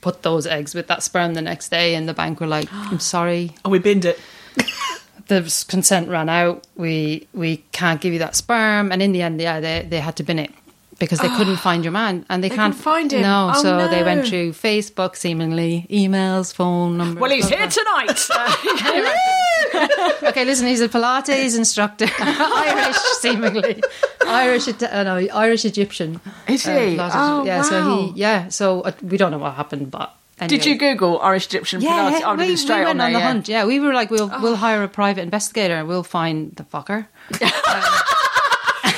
[0.00, 3.00] put those eggs with that sperm the next day, and the bank were like, "I'm
[3.00, 4.18] sorry, Oh, we binned it.
[5.26, 6.66] the consent ran out.
[6.76, 8.92] We we can't give you that sperm.
[8.92, 10.52] And in the end, yeah, they they had to bin it
[11.00, 13.22] because they couldn't find your man, and they, can't find him.
[13.22, 17.20] No, Oh, so they went through Facebook, seemingly emails, phone numbers.
[17.20, 18.04] Well, he's here blah.
[18.06, 19.16] tonight.
[20.22, 23.82] Okay, listen, he's a Pilates instructor, Irish, seemingly
[24.26, 26.20] Irish, uh, no, Irish Egyptian.
[26.48, 26.96] Is Uh, he?
[26.96, 27.62] Pilates- Oh, yeah.
[27.62, 28.48] So he, yeah.
[28.48, 30.58] So uh, we don't know what happened, but anyway.
[30.58, 32.20] Did you Google Irish Egyptian Yeah, Pilates?
[32.20, 33.26] yeah, I would we, been we went on, on, there, the yeah.
[33.26, 33.48] hunt.
[33.48, 37.06] Yeah, we were like, we'll we'll hire a private investigator and we'll find the fucker.
[37.40, 37.82] Um,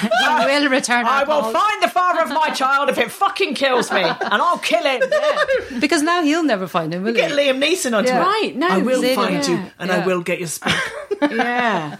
[0.02, 1.06] he will return.
[1.06, 1.52] I will calls.
[1.52, 5.00] find the father of my child if it fucking kills me, and I'll kill him.
[5.80, 7.02] because now he'll never find him.
[7.02, 7.36] Will Get he?
[7.36, 8.20] Liam Neeson onto Yeah.
[8.20, 8.24] it.
[8.26, 10.72] Right, no, I will Zidane, find you yeah, and I will get your sperm.
[11.30, 11.96] Yeah.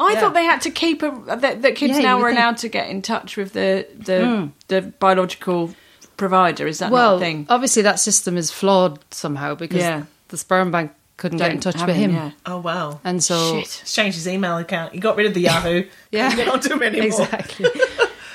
[0.00, 0.20] I Yeah.
[0.20, 2.38] thought they had to keep a that, that kids Yeah, you now were think.
[2.38, 4.46] allowed to get in touch with the the hmm.
[4.68, 5.72] the biological
[6.16, 6.66] provider.
[6.66, 7.46] Is that not Well, a thing?
[7.48, 10.02] obviously that system is flawed somehow because Yeah.
[10.28, 12.30] the sperm bank couldn't get in touch with him, yeah.
[12.46, 13.00] oh wow.
[13.04, 13.68] and so Shit.
[13.82, 14.92] He's changed his email account.
[14.94, 15.84] He got rid of the Yahoo.
[16.10, 16.28] Yeah.
[16.28, 17.06] Can't get onto him anymore.
[17.06, 17.66] exactly.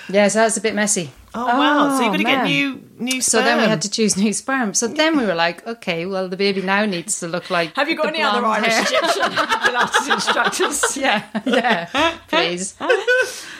[0.09, 1.11] yeah, so that's a bit messy.
[1.33, 1.97] Oh wow.
[1.97, 2.45] so Oh, you've got to get man.
[2.45, 4.73] new new So then we had to choose new sperm.
[4.73, 7.75] So then we were like, okay, well the baby now needs to look like.
[7.75, 8.81] Have you got any other blonde Irish hair.
[8.81, 10.97] Egyptian Pilates instructors?
[10.97, 12.75] yeah, yeah, please.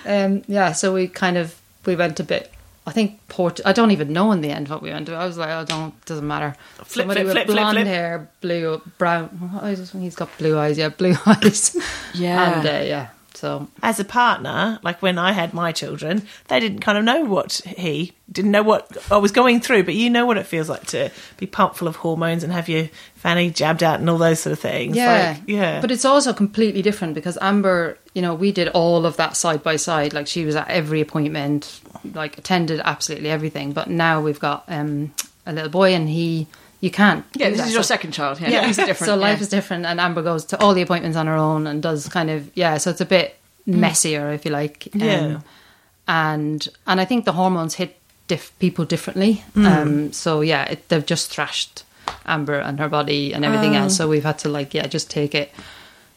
[0.06, 2.52] Um, yeah, so we kind of we went a bit.
[2.90, 3.60] I think Port.
[3.66, 5.14] I don't even know in the end what we went to.
[5.16, 6.56] I was like, oh, don't doesn't matter.
[6.78, 7.88] Flip, Somebody flip, with flip, blonde flip.
[7.88, 9.30] hair, blue, brown.
[10.00, 10.78] He's got blue eyes.
[10.78, 11.76] Yeah, blue eyes.
[12.14, 12.58] Yeah.
[12.60, 13.08] and uh, yeah.
[13.36, 17.22] So as a partner, like when I had my children, they didn't kind of know
[17.22, 20.68] what he didn't know what I was going through, but you know what it feels
[20.68, 24.18] like to be pumped full of hormones and have your fanny jabbed out and all
[24.18, 24.96] those sort of things.
[24.98, 25.80] yeah, Like, yeah.
[25.80, 29.64] But it's also completely different because Amber, you know, we did all of that side
[29.64, 30.12] by side.
[30.14, 31.80] Like she was at every appointment,
[32.14, 33.72] like attended absolutely everything.
[33.72, 35.14] But now we've got um,
[35.46, 36.48] a little boy, and he,
[36.82, 37.24] you can't.
[37.34, 37.68] Yeah, this that.
[37.68, 38.42] is your So- second child.
[38.42, 38.98] Yeah, yeah, are different.
[39.10, 39.44] So life yeah.
[39.44, 42.30] is different, and Amber goes to all the appointments on her own and does kind
[42.30, 42.76] of yeah.
[42.78, 44.90] So it's a bit messier, if you like.
[44.94, 45.40] Um, Yeah.
[46.08, 47.96] and and I think the hormones hit
[48.28, 49.44] diff- people differently.
[49.56, 49.66] Mm.
[49.66, 51.84] Um, so yeah, it, they've just thrashed
[52.26, 53.84] Amber and her body and everything Oh.
[53.84, 53.96] else.
[53.98, 55.52] So we've had to like yeah, just take it.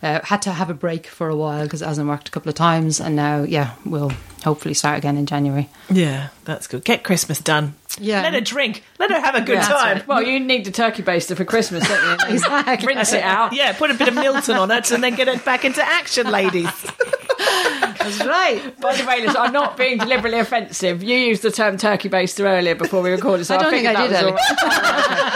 [0.03, 2.49] Uh, had to have a break for a while because it hasn't worked a couple
[2.49, 4.11] of times, and now yeah, we'll
[4.43, 5.69] hopefully start again in January.
[5.91, 6.83] yeah, that's good.
[6.85, 7.75] Get Christmas done.
[8.01, 8.23] Yeah.
[8.23, 8.83] Let her drink.
[8.99, 9.97] Let her have a good Yeah, time.
[9.99, 10.09] right.
[10.09, 12.27] Well, you need the turkey baster for Christmas, don't you?
[12.35, 12.87] Exactly.
[12.89, 13.53] Rinse it out.
[13.53, 16.27] Yeah, put a bit of Milton on it and then get it back into action,
[16.29, 16.67] ladies.
[18.05, 18.81] That's right.
[18.81, 21.03] By the way, I'm not being deliberately offensive.
[21.03, 23.87] You used the term turkey baster earlier before we recorded, so I I, don't think
[23.87, 24.35] figured I that did.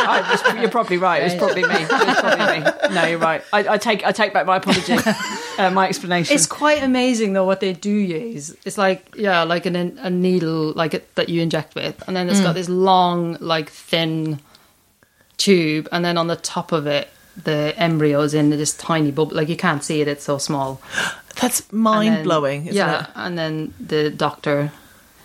[0.06, 1.22] I was- you're probably right.
[1.22, 1.84] It was probably me.
[1.86, 2.94] Probably me.
[2.94, 3.42] No, you're right.
[3.52, 4.94] I, I take I take back my apology,
[5.58, 6.34] uh, my explanation.
[6.34, 8.54] It's quite amazing though what they do use.
[8.64, 12.28] It's like yeah, like an, a needle like it, that you inject with, and then
[12.28, 14.40] it's got this long, like thin
[15.36, 17.08] tube, and then on the top of it,
[17.44, 19.36] the embryos in this tiny bubble.
[19.36, 20.80] Like you can't see it; it's so small.
[21.40, 23.10] That's mind blowing, isn't yeah, it?
[23.14, 24.72] and then the doctor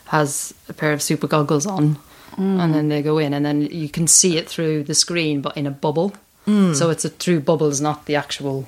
[0.08, 1.98] has a pair of super goggles on,
[2.38, 2.60] Mm.
[2.64, 5.56] and then they go in, and then you can see it through the screen, but
[5.58, 6.14] in a bubble.
[6.48, 6.74] Mm.
[6.76, 8.68] So it's a through bubbles, not the actual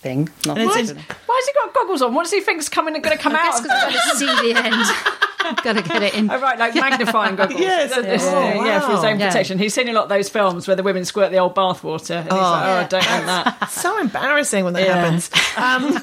[0.00, 0.28] thing.
[0.46, 2.14] Not in- Why has he got goggles on?
[2.14, 3.62] What does he think's coming and going to come I out?
[3.62, 4.74] because I've got to see the end.
[5.62, 6.30] got to get it in.
[6.30, 7.60] Oh, right, like magnifying goggles.
[7.60, 9.08] Yes, That's- that's- oh, yeah, for his wow.
[9.10, 9.28] own Yeah.
[9.28, 9.58] protection.
[9.58, 12.24] He's seen a lot of those films where the women squirt the old bathwater, and
[12.24, 14.96] he's like, "Oh, I don't want that." so embarrassing when that Yeah.
[14.96, 15.30] happens.
[15.56, 16.02] Um,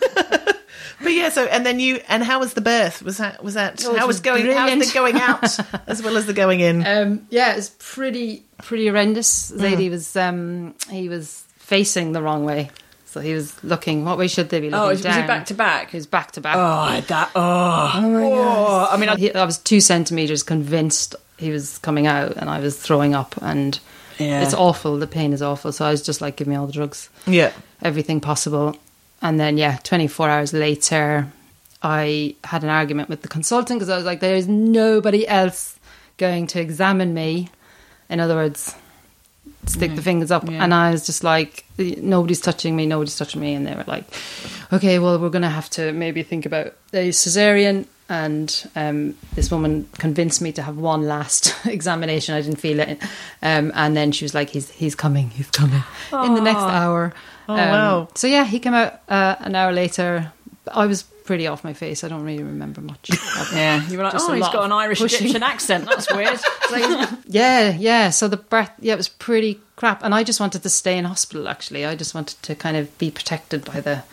[1.01, 3.01] but yeah, so and then you and how was the birth?
[3.01, 4.45] Was that was that Oh, it how was was going?
[4.51, 6.85] How was the going out as well as the going in?
[6.85, 9.51] Um, yeah, was pretty pretty horrendous.
[9.51, 12.69] Zadie was um, he was facing the wrong way,
[13.09, 14.05] so he was looking.
[14.05, 15.91] What way should they be oh, looking Oh, was he back to back?
[15.91, 16.55] He was back to back.
[16.55, 17.31] Oh, that.
[17.35, 18.87] Oh, oh, oh.
[18.91, 22.59] I mean, I, He- I was two centimeters convinced he was coming out, and I
[22.59, 23.79] was throwing up, and
[24.17, 24.43] Yeah.
[24.43, 24.97] it's awful.
[24.97, 25.71] The pain is awful.
[25.71, 27.09] So I was just like, give me all the drugs.
[27.25, 28.75] yeah, everything possible.
[29.21, 31.27] And then, yeah, 24 hours later,
[31.81, 35.77] I had an argument with the consultant because I was like, there's nobody else
[36.17, 37.49] going to examine me.
[38.09, 38.75] In other words,
[39.65, 40.49] stick the fingers up.
[40.49, 40.63] Yeah.
[40.63, 43.53] And I was just like, nobody's touching me, nobody's touching me.
[43.53, 44.05] And they were like,
[44.73, 47.85] okay, well, we're going to have to maybe think about a cesarean.
[48.09, 52.33] and um, this woman convinced me to have one last examination.
[52.35, 52.99] I didn't feel it,
[53.43, 57.13] um, and then she was like, "He's he's coming, he's coming in the next hour."
[57.47, 58.07] Oh, Um, wow.
[58.15, 60.31] So yeah, he came out uh, an hour later.
[60.71, 62.03] I was pretty off my face.
[62.03, 63.11] I don't really remember much.
[63.53, 65.27] Yeah, you were like, Just oh, he's got an Irish pushing.
[65.27, 65.85] Egyptian accent.
[65.85, 66.39] That's weird.
[67.27, 68.09] Yeah, yeah.
[68.09, 70.03] So the breath, yeah, it was pretty crap.
[70.03, 71.85] And I just wanted to stay in hospital, actually.
[71.85, 74.03] I just wanted to kind of be protected by the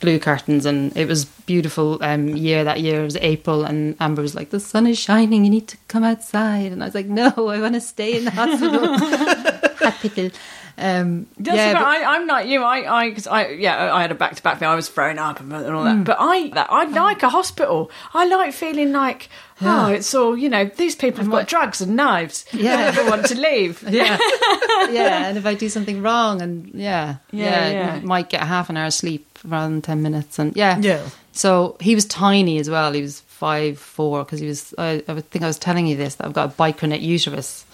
[0.00, 0.64] blue curtains.
[0.64, 3.02] And it was beautiful um, year that year.
[3.02, 3.64] It was April.
[3.64, 5.44] And Amber was like, the sun is shining.
[5.44, 6.72] You need to come outside.
[6.72, 8.96] And I was like, no, I want to stay in the hospital.
[9.78, 10.30] hospital.
[10.78, 12.62] Um, yeah, but- I, I'm like you.
[12.62, 14.68] I, I, cause I, yeah, I had a back to back thing.
[14.68, 16.04] I was thrown up and all that.
[16.04, 17.90] But I, that, I like a hospital.
[18.14, 19.28] I like feeling like,
[19.60, 20.64] oh, it's all you know.
[20.64, 22.44] These people have got drugs and knives.
[22.52, 22.74] Yeah.
[22.74, 23.82] I never want to leave.
[23.88, 24.16] yeah,
[24.90, 25.26] yeah.
[25.28, 28.00] And if I do something wrong, and yeah, Yeah, yeah, yeah.
[28.00, 31.08] might get half an hour sleep rather than ten minutes, and yeah, Yeah.
[31.32, 32.92] So he was tiny as well.
[32.92, 34.74] He was five four because he was.
[34.78, 37.64] I, I think I was telling you this that I've got a bicornuate uterus,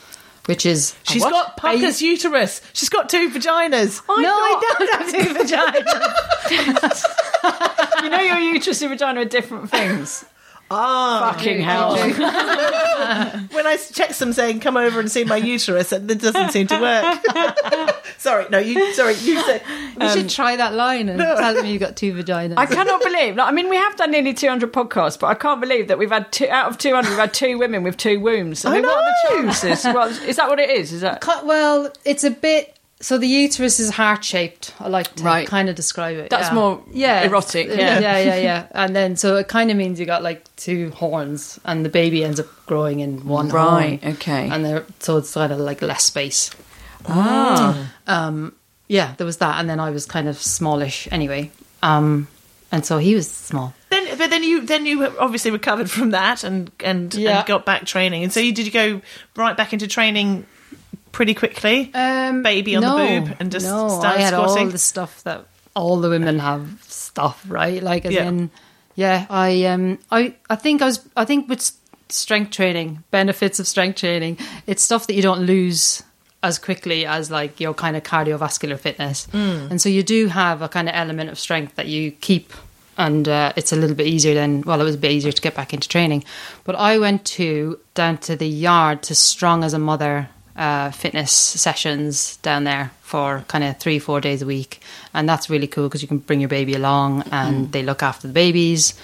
[0.49, 1.31] which is uh, She's What?
[1.33, 2.63] got Pucker's uterus.
[2.73, 4.01] She's got two vaginas.
[4.09, 7.05] no, I don't have two vaginas.
[8.03, 10.25] You know, your uterus and vagina are different things.
[10.71, 11.97] Ah, Fucking hell.
[13.53, 16.67] when I text them saying come over and see my uterus, and it doesn't seem
[16.67, 18.05] to work.
[18.19, 18.93] sorry, no, you.
[18.93, 19.63] Sorry, you said.
[19.99, 22.55] we should try that line and tell them you got two vaginas.
[22.59, 23.37] I cannot believe.
[23.37, 26.11] Like, I mean, we have done nearly 200 podcasts, but I can't believe that we've
[26.11, 27.09] had two out of 200.
[27.09, 28.65] We've had two women with two wombs.
[28.65, 29.85] I I mean, what are the chances?
[29.85, 30.93] Well, is that what it is?
[30.93, 32.78] Is that Cut- well, it's a bit.
[33.01, 34.75] So the uterus is heart shaped.
[34.81, 35.47] I like to Right.
[35.47, 36.31] kind of describe it.
[36.31, 36.55] That's yeah.
[36.55, 38.01] more yeah, erotic, yeah.
[38.01, 38.67] yeah, yeah, yeah.
[38.73, 42.25] And then so it kind of means you got like two horns, and the baby
[42.25, 44.15] ends up growing in one Right, horn.
[44.15, 44.49] okay.
[44.51, 46.51] And there, so it's kind of like less space.
[47.07, 47.91] ah?
[48.07, 48.53] Um,
[48.89, 51.51] yeah, there was that, and then I was kind of smallish anyway.
[51.83, 52.27] Um,
[52.73, 53.75] and so he was small.
[53.91, 57.39] Then, but then you then you obviously recovered from that and and, Yeah.
[57.39, 58.25] and got back training.
[58.25, 59.01] And so you did you go
[59.37, 60.47] right back into training
[61.13, 61.91] pretty quickly?
[61.95, 62.89] Um, Baby on the
[63.27, 64.67] boob and just no, start I had squatting?
[64.67, 65.45] all the stuff that
[65.75, 67.83] all the women have stuff, right?
[67.83, 68.25] Like as Yeah.
[68.29, 68.51] in,
[68.95, 71.71] yeah, I um, I I think I was, I think with
[72.09, 76.03] strength training, benefits of strength training, it's stuff that you don't lose
[76.43, 79.71] as quickly as like your kind of cardiovascular fitness, Mm.
[79.71, 82.53] and so you do have a kind of element of strength that you keep.
[82.97, 85.41] And uh, it's a little bit easier than Well, it was a bit easier to
[85.43, 86.25] get back into training,
[86.65, 91.33] but I went to down to the yard to Strong as a Mother uh, fitness
[91.33, 94.81] sessions down there for kind of three, four days a week,
[95.15, 98.27] and that's really cool because you can bring your baby along and they look after
[98.27, 98.95] the babies.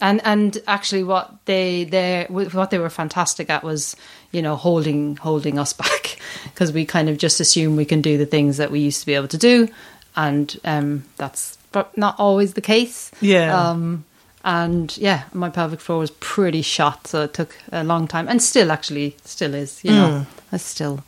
[0.00, 3.94] And and actually, what they they what they were fantastic at was
[4.32, 8.18] you know holding holding us back because we kind of just assume we can do
[8.18, 9.68] the things that we used to be able to do,
[10.16, 13.12] and um, that's but not always the case.
[13.20, 13.70] Yeah.
[13.70, 14.04] Um,
[14.44, 18.42] and yeah, my pelvic floor was pretty shot, so it took a long time, and
[18.42, 19.82] still actually still is.
[19.82, 20.26] You know, mm.
[20.52, 21.02] I still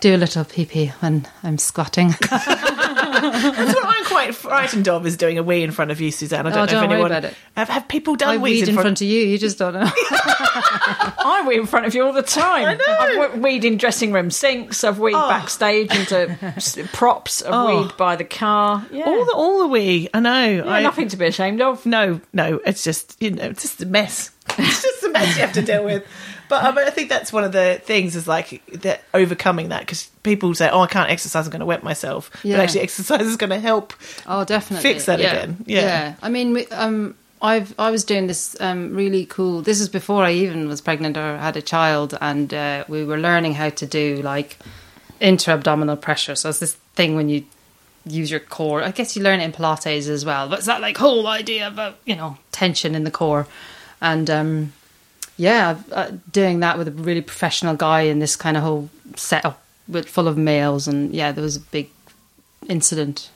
[0.00, 2.14] do a little pee pee when I'm squatting.
[2.30, 6.46] That's what quite frightened of is doing a wee in front of you, Suzanne.
[6.46, 7.34] I don't Oh, know don't if anyone about it.
[7.56, 9.20] Have, have people done I wees weed in front of you.
[9.20, 9.90] You just don't know.
[10.58, 12.66] I weed in front of you all the time.
[12.66, 13.24] I know.
[13.24, 14.84] I've we- weed in dressing room sinks.
[14.84, 15.28] I've weed Oh.
[15.28, 17.42] backstage into props.
[17.42, 17.82] I've Oh.
[17.82, 18.86] weed by the car.
[18.90, 19.04] Yeah.
[19.06, 20.08] all the all the wee.
[20.14, 20.46] I know.
[20.64, 21.84] Yeah, I, nothing to be ashamed of.
[21.86, 24.30] No, no, it's just you know, it's just a mess.
[24.58, 26.04] It's just a mess you have to deal with.
[26.48, 30.06] But um, I think that's one of the things is like that overcoming that because
[30.22, 32.56] people say, "Oh, I can't exercise; I'm going to wet myself." Yeah.
[32.56, 33.92] But actually, exercise is going to help.
[34.26, 35.32] Oh, definitely Fix that yeah.
[35.32, 35.64] again.
[35.66, 36.14] Yeah.
[36.22, 39.62] I mean, um, I've I was doing this um, really cool.
[39.62, 43.18] This is before I even was pregnant or had a child, and uh, we were
[43.18, 44.58] learning how to do like
[45.20, 46.34] intra-abdominal pressure.
[46.34, 47.44] So it's this thing when you
[48.06, 48.82] use your core.
[48.82, 51.66] I guess you learn it in Pilates as well, but it's that like whole idea
[51.66, 53.46] about you know tension in the core,
[54.00, 54.72] and um,
[55.36, 59.62] yeah, uh, doing that with a really professional guy in this kind of whole setup
[59.88, 61.90] with full of males, and yeah, there was a big
[62.68, 63.30] incident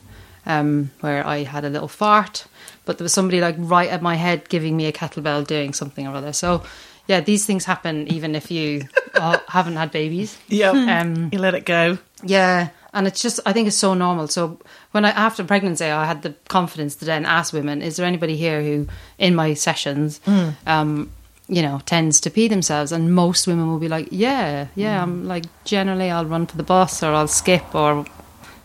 [0.45, 2.45] um, where I had a little fart,
[2.85, 6.07] but there was somebody like right at my head giving me a kettlebell doing something
[6.07, 6.33] or other.
[6.33, 6.63] So
[7.07, 10.37] yeah, these things happen even if you uh, haven't had babies.
[10.47, 11.97] Yeah, Um, you let it go.
[12.23, 14.27] yeah, and it's just I think it's so normal.
[14.27, 14.59] So
[14.91, 18.35] when I after pregnancy, I had the confidence to then ask women, "Is there anybody
[18.35, 18.87] here who,
[19.17, 20.19] in my sessions,
[20.65, 21.11] um,
[21.51, 25.23] you know, tends to pee themselves?" And most women will be like, "Yeah, yeah." I'm
[25.23, 25.27] mm.
[25.27, 28.05] like, generally, I'll run for the bus or I'll skip or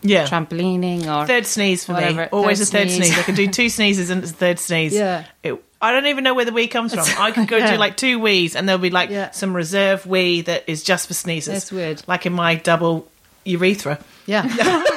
[0.01, 2.21] Yeah, trampolining or third sneeze for Whatever.
[2.23, 2.27] me.
[2.31, 3.07] Always Third a third sneeze.
[3.07, 3.19] sneeze.
[3.19, 4.93] I can do two sneezes and it's a third sneeze.
[4.93, 5.25] Yeah.
[5.43, 7.05] It, I don't even know where the wee comes from.
[7.19, 7.71] I could go Yeah.
[7.73, 9.31] do like two wees and there'll be like Yeah.
[9.31, 11.53] some reserve wee that is just for sneezes.
[11.53, 12.01] That's weird.
[12.07, 13.07] Like in my double
[13.45, 13.99] urethra.
[14.25, 14.43] yeah.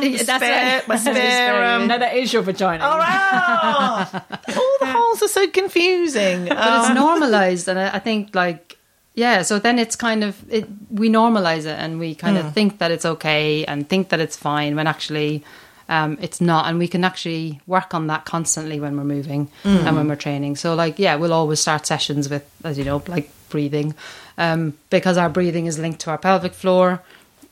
[0.00, 0.88] That's spare, right.
[0.88, 1.64] my spare.
[1.74, 2.82] Um, No, that is your vagina.
[2.84, 4.22] Oh,
[4.56, 6.46] all the holes are so confusing.
[6.46, 8.78] but Um, it's normalized and I, I think like
[9.14, 12.46] yeah so then it's kind of it we normalize it and we kind Hmm.
[12.46, 15.42] of think that it's okay and think that it's fine when actually
[15.88, 19.86] um, it's not and we can actually work on that constantly when we're moving Hmm.
[19.86, 23.02] and when we're training so like yeah we'll always start sessions with as you know
[23.08, 23.94] like breathing
[24.38, 27.00] um, because our breathing is linked to our pelvic floor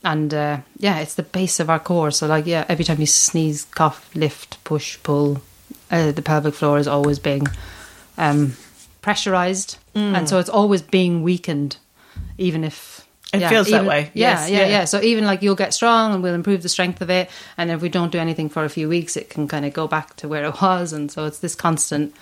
[0.05, 3.07] and uh, yeah it's the base of our core so like yeah every time you
[3.07, 5.41] sneeze cough lift push pull
[5.91, 7.47] uh, the pelvic floor is always being
[8.19, 8.53] um,
[9.03, 10.17] pressurized, Mm.
[10.17, 11.77] and so it's always being weakened,
[12.37, 14.11] even if It feels that even- way.
[14.15, 14.67] Yeah, Yes, yeah, yeah.
[14.69, 17.71] yeah, So even like you'll get strong, and we'll improve the strength of it, and
[17.71, 20.17] if we don't do anything for a few weeks, it can kind of go back
[20.17, 22.13] to where it was, and so it's this constant,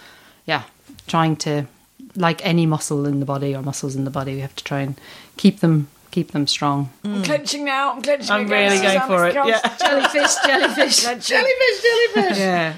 [0.45, 0.62] yeah,
[1.07, 1.66] trying to
[2.14, 4.80] like any muscle in the body or muscles in the body, we have to try
[4.80, 5.01] and
[5.39, 6.90] keep them keep them strong.
[7.02, 7.24] I'm mm.
[7.24, 7.92] clenching now.
[7.92, 8.30] I'm clenching.
[8.30, 8.70] I'm again.
[8.70, 9.48] really going Susanna's for it, gone.
[9.48, 9.76] yeah.
[9.78, 10.96] Jellyfish, jellyfish,
[11.26, 12.38] jellyfish, jellyfish.
[12.38, 12.76] Yeah.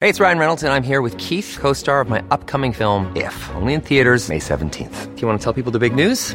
[0.00, 3.12] Hey, it's Ryan Reynolds, and I'm here with Keith, co star of my upcoming film,
[3.16, 5.14] If, only in theaters, May 17th.
[5.14, 6.34] Do you want to tell people the big news?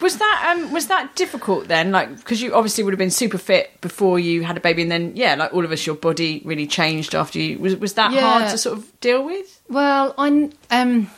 [0.00, 1.90] Was that um was that difficult then?
[1.90, 4.90] Like because you obviously would have been super fit before you had a baby, and
[4.90, 7.58] then yeah, like all of us, your body really changed after you.
[7.58, 8.20] Was was that Yeah.
[8.20, 9.60] hard to sort of deal with?
[9.68, 11.10] Well, I um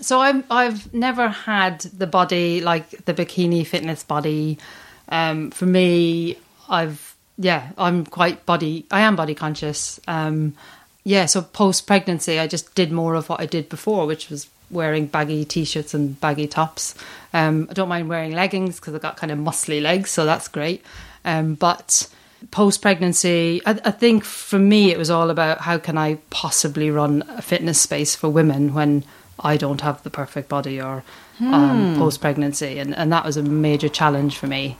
[0.00, 4.58] so I've I've never had the body like the bikini fitness body.
[5.08, 6.36] Um, for me,
[6.68, 8.86] I've yeah, I'm quite body.
[8.90, 10.00] I am body conscious.
[10.08, 10.54] Um,
[11.04, 14.48] yeah, so post pregnancy, I just did more of what I did before, which was
[14.70, 16.94] wearing baggy t-shirts and baggy tops.
[17.32, 20.48] Um, I don't mind wearing leggings because I've got kind of muscly legs, so that's
[20.48, 20.84] great.
[21.24, 22.08] Um, but
[22.50, 26.90] post pregnancy, I, I think for me it was all about how can I possibly
[26.90, 29.04] run a fitness space for women when
[29.38, 31.04] I don't have the perfect body or
[31.40, 34.78] um, post pregnancy, and and that was a major challenge for me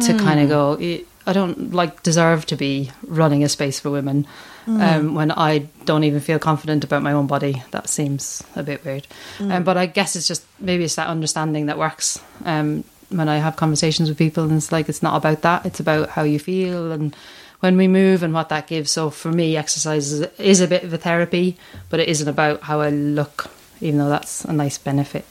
[0.00, 0.74] to kind of go.
[0.80, 4.26] "Eh, I don't like deserve to be running a space for women
[4.66, 7.62] um, when I don't even feel confident about my own body.
[7.72, 9.06] That seems a bit weird.
[9.40, 12.20] Um, but I guess it's just maybe it's that understanding that works.
[12.44, 15.78] Um, when I have conversations with people, and it's like it's not about that; it's
[15.80, 17.14] about how you feel and
[17.60, 18.90] when we move and what that gives.
[18.90, 21.56] So for me, exercise is, is a bit of a therapy,
[21.88, 23.48] but it isn't about how I look,
[23.80, 25.24] even though that's a nice benefit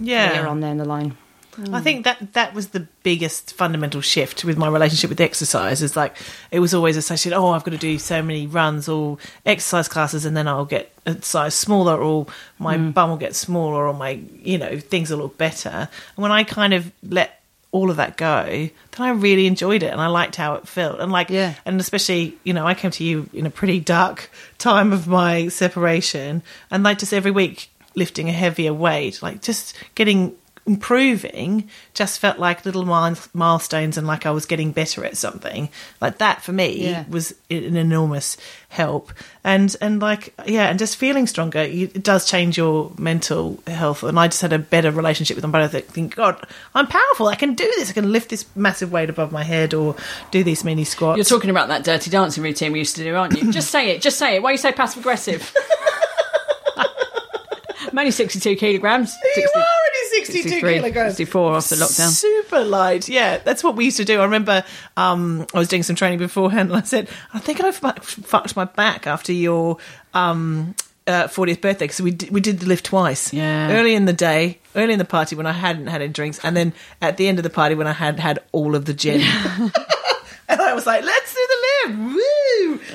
[0.00, 0.30] Yeah.
[0.32, 1.16] later on down the line.
[1.72, 5.82] I think that that was the biggest fundamental shift with my relationship with exercise.
[5.82, 6.16] Is like
[6.50, 7.36] it was always associated.
[7.36, 10.92] Oh, I've got to do so many runs or exercise classes, and then I'll get
[11.04, 12.26] a size smaller, or
[12.58, 12.94] my mm.
[12.94, 15.88] bum will get smaller, or my you know things will look better.
[16.16, 19.92] And when I kind of let all of that go, then I really enjoyed it,
[19.92, 21.00] and I liked how it felt.
[21.00, 21.54] And like, Yeah.
[21.66, 25.48] and especially you know, I came to you in a pretty dark time of my
[25.48, 30.34] separation, and like just every week lifting a heavier weight, like just getting
[30.64, 35.68] improving just felt like little milestones and like I was getting better at something
[36.00, 37.04] like that for me Yeah.
[37.08, 38.36] was an enormous
[38.68, 43.60] help and and like yeah and just feeling stronger you, it does change your mental
[43.66, 46.86] health and I just had a better relationship with them but I think god I'm
[46.86, 49.96] powerful I can do this I can lift this massive weight above my head or
[50.30, 53.14] do these mini squats You're talking about that dirty dancing routine we used to do,
[53.16, 53.52] aren't you?
[53.58, 54.00] just say it.
[54.00, 54.42] Just say it.
[54.42, 55.52] Why you say passive aggressive?
[56.76, 56.86] I'm
[57.98, 59.14] only 62 kilograms.
[59.24, 59.81] You 60 are only
[60.26, 61.16] 62 63, kilograms.
[61.16, 62.08] 64 after lockdown.
[62.10, 63.08] Super light.
[63.08, 64.20] Yeah, that's what we used to do.
[64.20, 64.64] I remember
[64.96, 68.56] um, I was doing some training beforehand and I said, I think I fu- fucked
[68.56, 69.78] my back after your
[70.14, 70.74] um,
[71.06, 73.32] uh, 40th birthday because we did, we did the lift twice.
[73.32, 73.72] Yeah.
[73.72, 76.56] Early in the day, early in the party when I hadn't had any drinks, and
[76.56, 79.20] then at the end of the party when I had had all of the gin.
[80.52, 81.98] and I was like, let's do the lift.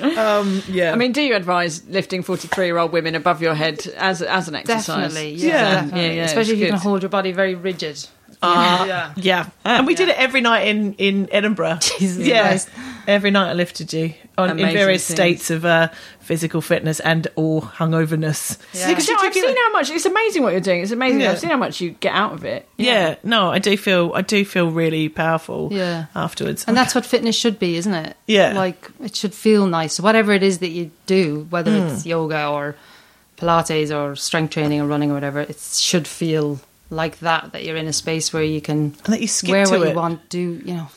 [0.02, 0.18] Woo!
[0.18, 0.92] Um, yeah.
[0.92, 4.48] I mean, do you advise lifting 43 year old women above your head as, as
[4.48, 5.12] an exercise?
[5.14, 5.46] Definitely, Yeah.
[5.48, 6.00] yeah, definitely.
[6.06, 8.06] Yeah, yeah, Especially if you can hold your body very rigid.
[8.40, 9.12] Uh, yeah.
[9.16, 9.48] yeah.
[9.64, 11.78] And we did it every night in, in Edinburgh.
[11.98, 12.42] Jesus yeah.
[12.48, 12.68] Christ.
[13.06, 15.16] Every night I lifted you on, in various things.
[15.16, 15.88] states of uh,
[16.20, 18.58] physical fitness and or hungoverness.
[18.74, 18.90] Yeah.
[18.90, 19.90] Yeah, I've seen how much.
[19.90, 20.82] It's amazing what you're doing.
[20.82, 21.22] It's amazing.
[21.22, 21.30] Yeah.
[21.32, 22.68] I've seen how much you get out of it.
[22.76, 25.70] Yeah, no, I do feel I do feel really powerful.
[25.72, 26.06] Yeah.
[26.14, 28.16] afterwards, And that's what fitness should be, isn't it?
[28.26, 28.52] Yeah.
[28.52, 29.98] Like it should feel nice.
[29.98, 31.86] Whatever it is that you do, whether Hmm.
[31.88, 32.76] it's yoga or
[33.38, 36.60] Pilates or strength training or running or whatever, it should feel
[36.90, 37.52] like that.
[37.52, 39.86] That you're in a space where you can And that you skip wear to what
[39.86, 39.90] it.
[39.90, 40.88] you want, do you know,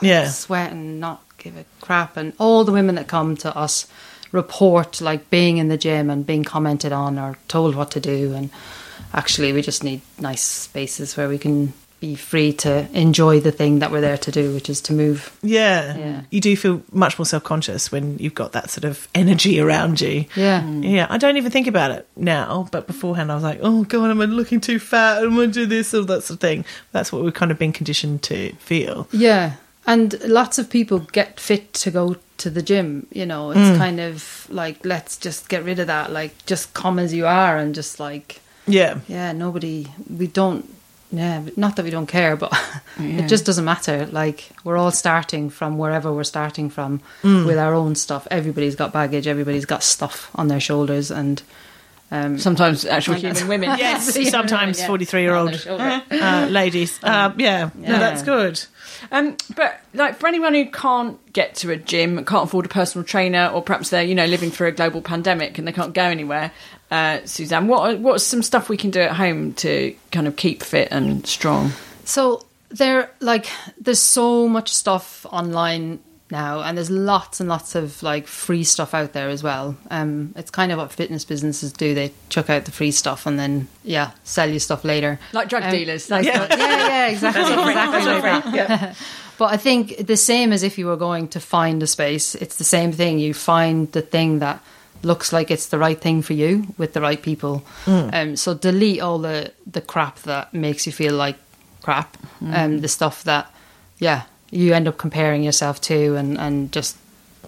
[0.00, 0.28] Yeah.
[0.28, 2.16] sweat and not give a crap.
[2.16, 3.86] And all the women that come to us
[4.32, 8.32] report like being in the gym and being commented on or told what to do.
[8.34, 8.50] And
[9.12, 13.78] actually, we just need nice spaces where we can be free to enjoy the thing
[13.80, 15.36] that we're there to do, which is to move.
[15.42, 15.96] yeah.
[15.96, 16.20] Yeah.
[16.30, 20.00] you do feel much more self conscious when you've got that sort of energy around
[20.00, 20.24] you.
[20.34, 20.66] Yeah.
[20.66, 24.10] Yeah, I don't even think about it now, but beforehand I was like, oh god,
[24.10, 25.22] am I looking too fat?
[25.22, 26.64] Am I do this or that sort of thing?
[26.92, 29.06] That's what we've kind of been conditioned to feel.
[29.12, 29.56] Yeah.
[29.86, 33.50] And lots of people get fit to go to the gym, you know.
[33.50, 33.76] It's Mm.
[33.78, 37.58] kind of like let's just get rid of that, like just come as you are
[37.58, 40.64] and just like Yeah, yeah, nobody we don't
[41.12, 42.52] yeah, not that we don't care, but
[42.98, 44.06] it just doesn't matter.
[44.06, 47.46] Like we're all starting from wherever we're starting from Mm.
[47.46, 48.26] with our own stuff.
[48.30, 51.42] Everybody's got baggage, everybody's got stuff on their shoulders and
[52.10, 53.70] um Sometimes actual human women.
[53.78, 54.86] yes, sometimes yeah.
[54.86, 56.02] forty-three-year-old their shoulder.
[56.10, 56.98] uh, ladies.
[57.02, 58.62] Uh, yeah, no, that's good.
[59.12, 63.04] Um, but like for anyone who can't get to a gym, can't afford a personal
[63.04, 66.02] trainer, or perhaps they're you know living through a global pandemic and they can't go
[66.02, 66.52] anywhere,
[66.90, 70.62] uh, Suzanne, what what's some stuff we can do at home to kind of keep
[70.62, 71.72] fit and strong?
[72.04, 73.46] So there, like,
[73.78, 76.00] there's so much stuff online
[76.30, 79.76] now, and there's lots and lots of like free stuff out there as well.
[79.90, 83.38] Um, it's kind of what fitness businesses do; they chuck out the free stuff and
[83.38, 85.18] then yeah, sell you stuff later.
[85.32, 86.10] Like drug Um, dealers.
[86.10, 86.46] Like, Yeah.
[86.50, 86.56] yeah,
[86.88, 88.54] yeah, exactly, exactly like that.
[88.54, 88.94] Yeah.
[89.38, 92.56] But I think the same as if you were going to find a space, it's
[92.56, 93.18] the same thing.
[93.18, 94.62] You find the thing that
[95.02, 97.64] looks like it's the right thing for you with the right people.
[97.86, 101.36] Um, so delete all the the crap that makes you feel like
[101.80, 103.50] crap, um, the stuff that,
[103.98, 106.96] yeah, you end up comparing yourself to, and and just,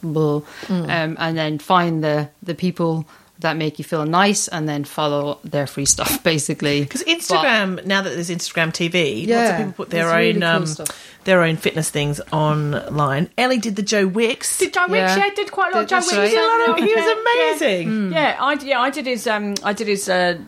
[0.03, 0.45] bull.
[0.69, 3.07] Um, and then find the the people
[3.41, 6.83] that make you feel nice, and then follow their free stuff, basically.
[6.83, 10.45] Because Instagram, now that there's Instagram TV, lots Yeah, of people put their it's really
[10.45, 10.87] own cool um,
[11.25, 13.31] their own fitness things online.
[13.39, 14.59] Ellie did the Joe Wicks.
[14.59, 15.17] Did Joe Wicks?
[15.17, 15.27] Yeah.
[15.27, 15.85] Yeah, did quite a lot.
[15.85, 16.13] of Joe Wicks.
[16.13, 16.29] right.
[16.29, 17.53] He did a of- he was Yeah.
[17.53, 18.13] amazing.
[18.13, 20.39] Yeah, I yeah I did his um I did his uh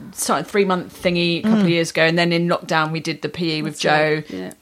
[0.44, 3.28] three month thingy a couple of years ago, and then in lockdown we did the
[3.28, 3.90] PE with Joe.
[4.16, 4.52] right, yeah.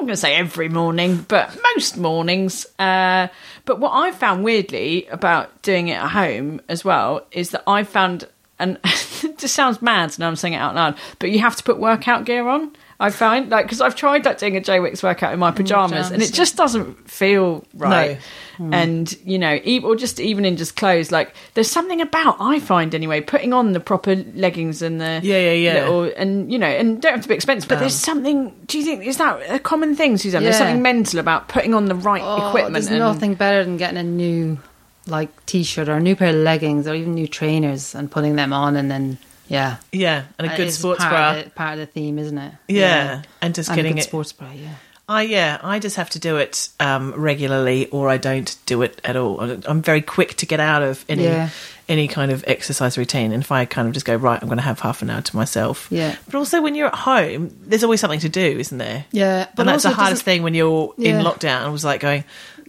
[0.00, 2.64] Not going to say every morning, but most mornings.
[2.78, 3.28] Uh,
[3.66, 7.84] but what I found weirdly about doing it at home as well is that I
[7.84, 8.26] found,
[8.58, 8.78] and
[9.22, 11.78] it just sounds mad now I'm saying it out loud, but you have to put
[11.78, 12.74] workout gear on.
[12.98, 16.10] I find like because I've tried like doing a J Wicks workout in my pajamas,
[16.10, 18.12] and it just doesn't feel right.
[18.12, 18.20] No.
[18.60, 18.74] Hmm.
[18.74, 22.60] And you know, e- or just even in just clothes, like there's something about I
[22.60, 25.74] find anyway putting on the proper leggings and the Yeah, yeah, yeah.
[25.88, 28.54] little- and you know, and don't have to be expensive, but there's something.
[28.66, 30.42] Do you think is that a common thing, Suzanne?
[30.42, 32.74] There's something mental about putting on the right Oh, equipment.
[32.74, 34.58] There's and, nothing better than getting a new
[35.06, 38.52] like t-shirt or a new pair of leggings or even new trainers and putting them
[38.52, 39.16] on and then
[39.48, 41.38] yeah, Yeah, and a good sports part bra.
[41.38, 42.52] Of the, part of the theme, isn't it?
[42.68, 44.48] Yeah, and just and getting a good it- sports bra.
[44.54, 44.74] Yeah,
[45.10, 49.00] I yeah, I just have to do it um, regularly, or I don't do it
[49.02, 49.40] at all.
[49.40, 51.48] I'm very quick to get out of any Yeah.
[51.88, 54.58] any kind of exercise routine, and if I kind of just go right, I'm going
[54.58, 55.88] to have half an hour to myself.
[55.90, 56.14] Yeah.
[56.26, 59.04] but also when you're at home, there's always something to do, isn't there?
[59.10, 61.62] Yeah, but and that's the hardest thing when you're in lockdown.
[61.62, 62.22] I was like going.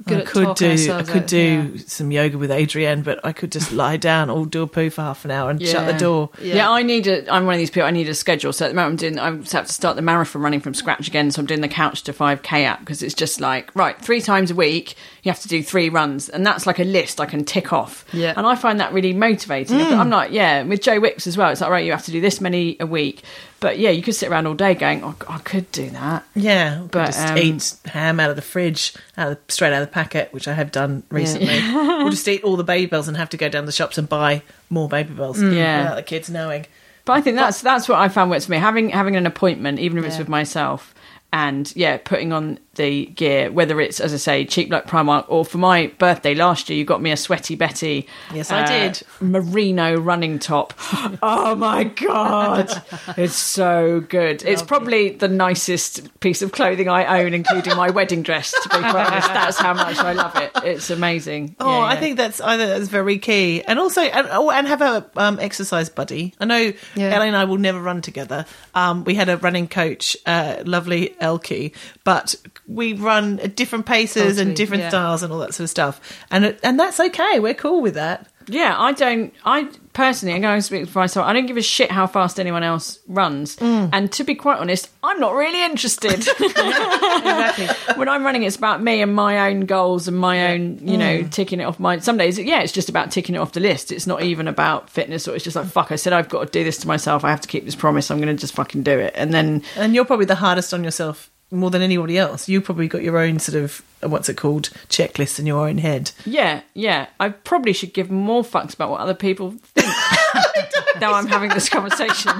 [0.05, 1.81] Good I at could do I could out, do yeah.
[1.85, 5.01] some yoga with Adrienne, but I could just lie down or do a poo for
[5.01, 6.29] half an hour and shut the door.
[6.41, 6.69] Yeah.
[6.69, 7.31] I need a.
[7.31, 7.87] I'm one of these people.
[7.87, 8.53] I need a schedule.
[8.53, 9.19] So at the moment, I'm doing.
[9.19, 11.31] I have to start the marathon running from scratch again.
[11.31, 14.21] So I'm doing the couch to five k app because it's just like right, three
[14.21, 17.25] times a week you have to do three runs, and that's like a list I
[17.25, 18.05] can tick off.
[18.11, 18.33] Yeah.
[18.35, 19.77] and I find that really motivating.
[19.77, 19.97] Mm.
[19.97, 21.51] I'm like, yeah, with Joe Wicks as well.
[21.51, 23.23] It's like right, you have to do this many a week.
[23.61, 26.25] But yeah, you could sit around all day going, oh, I could do that.
[26.35, 29.87] Yeah, but just um, eat ham out of the fridge, out of, straight out of
[29.87, 31.59] the packet, which I have done recently.
[32.03, 34.09] or just eat all the baby bells and have to go down the shops and
[34.09, 34.41] buy
[34.71, 35.83] more baby bells Yeah.
[35.83, 36.65] without the kids knowing.
[37.05, 38.57] But I think that's that's what I found works for me.
[38.57, 40.93] Having having an appointment, even if it's with myself,
[41.33, 45.43] and yeah, putting on the gear, whether it's as I say, cheap like Primark, or
[45.43, 48.07] for my birthday last year, you got me a sweaty Betty.
[48.29, 49.01] uh, Yes, I did.
[49.19, 50.73] Merino running top.
[51.21, 52.69] oh my god,
[53.17, 54.43] it's so good.
[54.43, 58.51] It's probably the nicest piece of clothing I own, including my wedding dress.
[58.63, 60.51] To be quite honest, that's how much I love it.
[60.63, 61.55] It's amazing.
[61.59, 61.99] Oh, Yeah, I yeah.
[61.99, 65.39] think that's I think that's very key, and also and, oh, and have a um,
[65.39, 66.33] exercise buddy.
[66.39, 67.09] I know Yeah.
[67.15, 68.45] Ellie and I will never run together.
[68.73, 72.35] Um, we had a running coach, uh, lovely Elkie, but
[72.67, 74.89] we run at different paces Totally, and different yeah.
[74.89, 77.39] styles and all that sort of stuff, and and that's okay.
[77.39, 78.27] We're cool with that.
[78.47, 79.33] Yeah, I don't.
[79.45, 81.25] I personally, I'm going to speak for myself.
[81.25, 83.55] I don't give a shit how fast anyone else runs.
[83.57, 83.89] Mm.
[83.93, 86.25] And to be quite honest, I'm not really interested.
[87.97, 91.19] when I'm running, it's about me and my own goals and my own, you know,
[91.19, 91.31] mm.
[91.31, 91.79] ticking it off.
[91.79, 93.91] My some days, yeah, it's just about ticking it off the list.
[93.91, 95.91] It's not even about fitness, or it's just like fuck.
[95.91, 97.23] I said I've got to do this to myself.
[97.23, 98.11] I have to keep this promise.
[98.11, 99.13] I'm going to just fucking do it.
[99.15, 102.47] And then And you're probably the hardest on yourself more than anybody else.
[102.47, 105.77] You probably got your own sort of uh, what's it called checklist in your own
[105.77, 106.11] head.
[106.25, 107.07] Yeah, yeah.
[107.19, 109.87] I probably should give more fucks about what other people think.
[111.01, 112.31] now I'm having this conversation.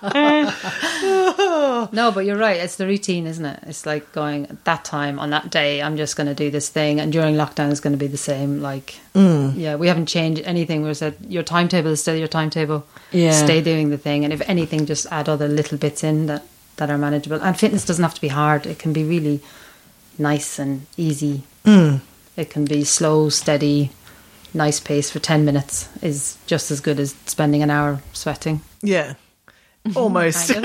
[1.92, 2.58] No, but you're right.
[2.58, 3.60] It's the routine, isn't it?
[3.66, 5.82] It's like going at that time on that day.
[5.82, 8.16] I'm just going to do this thing, and during lockdown is going to be the
[8.16, 8.60] same.
[8.60, 10.82] Like, yeah, we haven't changed anything.
[10.82, 12.84] We said your timetable is still your timetable.
[13.10, 13.32] Yeah.
[13.32, 16.44] stay doing the thing, and if anything, just add other little bits in that
[16.78, 17.40] that are manageable.
[17.40, 18.66] And fitness doesn't have to be hard.
[18.66, 19.40] It can be really
[20.18, 21.44] nice and easy.
[21.64, 21.96] Hmm.
[22.36, 23.90] It can be slow, steady,
[24.54, 28.62] nice pace for ten minutes is just as good as spending an hour sweating.
[28.82, 29.14] Yeah,
[29.96, 30.52] almost.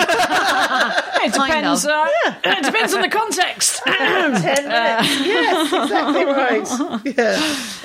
[1.25, 1.85] It Kind depends.
[1.85, 1.91] of.
[1.91, 2.07] Uh,
[2.43, 3.81] it depends on the context.
[3.85, 4.61] Ten minutes.
[4.61, 7.05] yes, exactly right.
[7.17, 7.37] Yeah.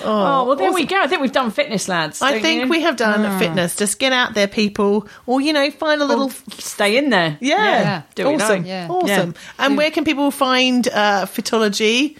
[0.04, 1.00] oh well, there we go.
[1.00, 2.20] I think we've done fitness, lads.
[2.20, 2.68] I think you?
[2.68, 3.76] we have done fitness.
[3.76, 6.30] Just get out there, people, or you know, find a little.
[6.30, 7.38] stay in there.
[7.40, 8.02] Yeah, Yeah.
[8.16, 8.68] Do awesome, know.
[8.68, 8.88] Yeah.
[8.88, 9.34] awesome.
[9.56, 12.16] And where can people find uh, Fitology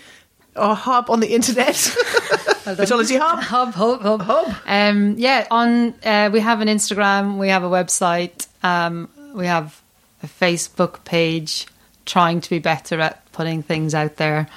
[0.55, 1.75] or Hub on the internet?
[1.75, 3.41] Fitology Hub.
[3.41, 4.55] Hub, hub, hub, hub.
[4.67, 9.81] Um, yeah, on uh, we have an Instagram, we have a website, um, we have
[10.23, 11.67] a Facebook page.
[12.07, 14.49] Trying to be better at putting things out there.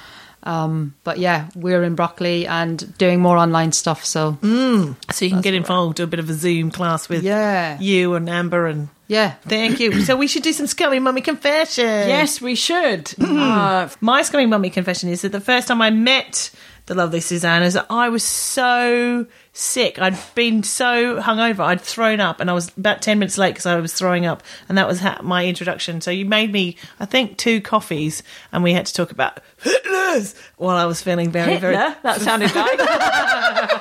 [0.42, 4.06] Um, but yeah, we're in Brockley and doing more online stuff.
[4.06, 7.78] So So you can get involved, do a bit of a Zoom class with Yeah.
[7.78, 8.88] you and Amber and.
[9.06, 10.00] yeah, Thank you.
[10.00, 11.84] so we should do some scummy mummy confession.
[11.84, 13.12] Yes, we should.
[13.20, 16.50] uh, My scummy mummy confession is that the first time I met
[16.86, 19.98] the lovely Suzanne is that I was so sick.
[19.98, 21.60] I'd been so hungover.
[21.60, 24.42] I'd thrown up and I was about 10 minutes late because I was throwing up.
[24.68, 26.00] And that was ha- my introduction.
[26.00, 30.34] So you made me, I think, two coffees and we had to talk about Hitler's
[30.56, 31.72] while I was feeling very, Hitler.
[31.72, 31.94] very.
[32.02, 32.78] That sounded like.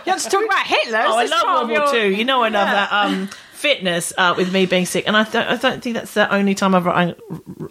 [0.06, 1.00] you have to talk about Hitler.
[1.06, 2.16] Oh, I love World War your- Two.
[2.18, 2.74] You know, I love Yeah.
[2.74, 2.92] that.
[2.92, 6.34] Um, fitness uh, with me being sick, and I, th- I don't think that's the
[6.34, 6.88] only time I've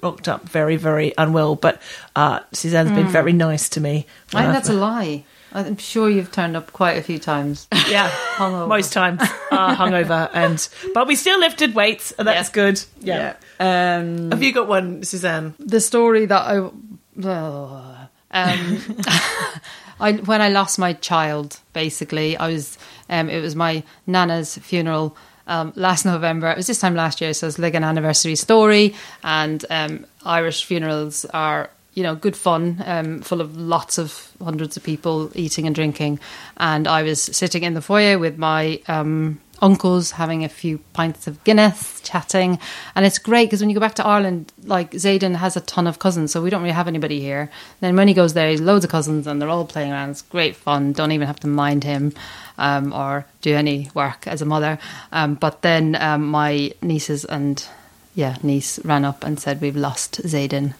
[0.02, 1.56] rocked up very, very unwell.
[1.56, 1.82] But
[2.14, 4.06] uh, Suzanne's been very nice to me.
[4.32, 5.24] I think that's a lie.
[5.52, 7.66] I'm sure you've turned up quite a few times.
[7.88, 8.68] yeah, Hungover.
[8.68, 9.20] most times
[9.50, 12.52] uh, hungover, and but we still lifted weights, and that's Yeah.
[12.54, 12.82] good.
[13.00, 13.34] Yeah.
[13.60, 13.96] Yeah.
[13.98, 15.54] Um, Have you got one, Suzanne?
[15.58, 17.96] the story that I, oh,
[18.30, 18.78] um,
[20.00, 22.78] I when I lost my child, basically, I was,
[23.08, 25.16] um, it was my nana's funeral.
[25.46, 28.94] Um, last November, it was this time last year, so it's like an anniversary story.
[29.24, 34.76] And um, Irish funerals are, you know, good fun, um, full of lots of hundreds
[34.76, 36.20] of people eating and drinking.
[36.56, 41.26] And I was sitting in the foyer with my um, uncles having a few pints
[41.26, 42.58] of Guinness, chatting.
[42.94, 45.86] And it's great because when you go back to Ireland, like Zayden has a ton
[45.86, 47.50] of cousins, so we don't really have anybody here.
[47.80, 50.10] Then when he goes there, he's loads of cousins and they're all playing around.
[50.10, 50.92] It's great fun.
[50.92, 52.12] Don't even have to mind him
[52.58, 54.78] um, or do any work as a mother.
[55.12, 57.66] Um, but then um, my nieces and
[58.14, 60.74] yeah, niece ran up and said, We've lost Zayden.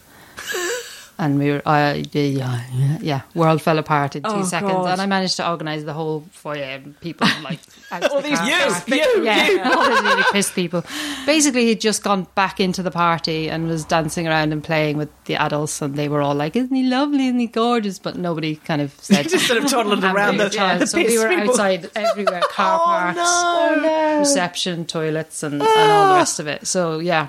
[1.21, 2.63] And we were, uh, yeah,
[2.99, 4.71] yeah, world fell apart in two Oh, seconds.
[4.71, 4.91] God.
[4.93, 7.59] And I managed to organise the whole foyer and people like
[7.91, 9.61] All the these you, yeah, you.
[9.63, 10.83] all these really pissed people.
[11.27, 15.09] Basically, he'd just gone back into the party and was dancing around and playing with
[15.25, 17.27] the adults, and they were all like, "Isn't he lovely?
[17.27, 19.29] Isn't he gorgeous?" But nobody kind of said.
[19.29, 21.49] Just sort of toddling around the, yeah, the so we were people.
[21.51, 23.17] outside everywhere, car Oh, parks,
[23.83, 24.19] no.
[24.19, 26.65] reception, toilets, and, and all the rest of it.
[26.65, 27.27] So yeah,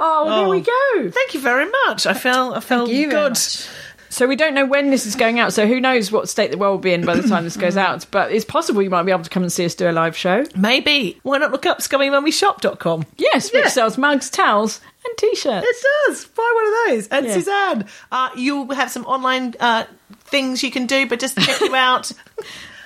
[0.00, 1.10] oh, well, there we go.
[1.10, 2.06] Thank you very much.
[2.06, 3.30] I felt I felt you very good.
[3.30, 3.68] much.
[4.12, 5.52] So we don't know when this is going out.
[5.52, 7.76] So who knows what state the world will be in by the time this goes
[7.76, 8.04] out.
[8.10, 10.16] But it's possible you might be able to come and see us do a live
[10.16, 10.44] show.
[10.56, 11.20] Maybe.
[11.22, 13.04] Why not look up scummymummiesshop.com?
[13.18, 13.68] Yes, which Yeah.
[13.68, 15.64] sells mugs, towels, and t-shirts.
[15.64, 15.76] It
[16.08, 16.24] does.
[16.24, 17.08] Buy one of those.
[17.08, 17.34] And Yeah.
[17.34, 19.84] Suzanne, uh, you'll have some online uh,
[20.24, 22.10] things you can do, but just check you out.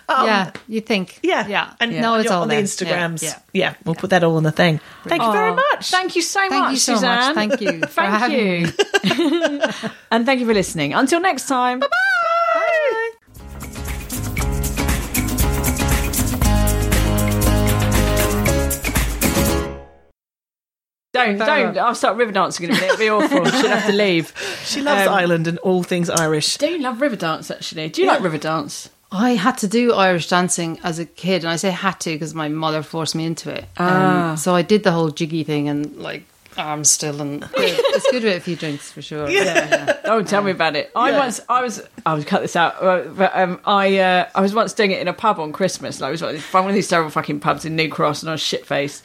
[0.09, 1.19] Yeah, you think.
[1.23, 1.75] Yeah, Yeah.
[1.81, 2.63] And No, it's all on all the.
[2.63, 3.23] Instagrams.
[3.23, 3.39] Yeah.
[3.53, 4.81] Yeah, we'll put that all in the thing.
[5.05, 5.91] Thank you very Oh, much.
[5.91, 7.19] Thank you so Thank much, you so Suzanne.
[7.19, 7.35] much.
[7.35, 9.91] Thank you Thank having you.
[10.11, 10.93] and thank you for listening.
[10.95, 11.81] Until next time.
[11.81, 13.11] Bye bye.
[21.13, 21.79] Don't, don't.
[21.79, 22.99] I'll start river dancing in a minute.
[22.99, 23.45] It'll be awful.
[23.61, 24.33] She'll have to leave.
[24.65, 26.57] She loves Um, Ireland and all things Irish.
[26.57, 27.91] Do you love river dance, actually?
[27.91, 28.89] Do you like river dance?
[29.15, 32.35] I had to do Irish dancing as a kid, and I say had to because
[32.35, 33.65] my mother forced me into it.
[33.79, 34.31] Ah.
[34.33, 36.25] Um, so I did the whole jiggy thing and like
[36.59, 39.29] arms still, and it's good with a few drinks for sure.
[39.29, 40.91] Yeah, Oh, tell me about it.
[40.95, 44.41] I once, I was, I would cut this out, uh, but um, I, uh, I
[44.41, 46.01] was once doing it in a pub on Christmas.
[46.01, 48.41] Like, it was one of these terrible fucking pubs in New Cross, and I was
[48.41, 49.05] shit faced.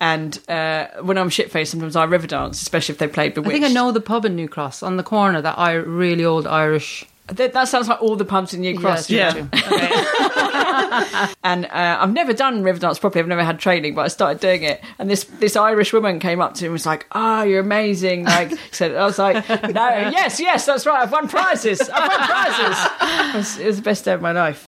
[0.00, 3.30] And uh, when I'm shit faced, sometimes I river dance, especially if they play I
[3.30, 5.42] think I know the pub in New Cross on the corner.
[5.42, 7.04] That I really old Irish.
[7.32, 9.10] That, that sounds like all the pubs in New Cross.
[9.10, 9.76] Yeah, you it's know.
[9.78, 11.34] true.
[11.42, 13.20] And uh, I've never done river dance properly.
[13.22, 14.82] I've never had training, but I started doing it.
[14.98, 18.24] And this this Irish woman came up to me and was like, "Ah, you're amazing!"
[18.24, 21.02] Like said, I was like, "No, yes, yes, that's right.
[21.02, 21.80] I've won prizes.
[21.80, 22.86] I've won prizes."
[23.30, 24.66] It was, it was the best day of my life.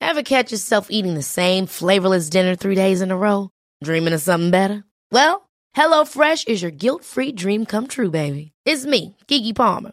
[0.00, 3.50] Ever catch yourself eating the same flavorless dinner three days in a row?
[3.82, 4.84] Dreaming of something better?
[5.10, 8.52] Well, HelloFresh is your guilt-free dream come true, baby.
[8.64, 9.92] It's me, Keke Palmer.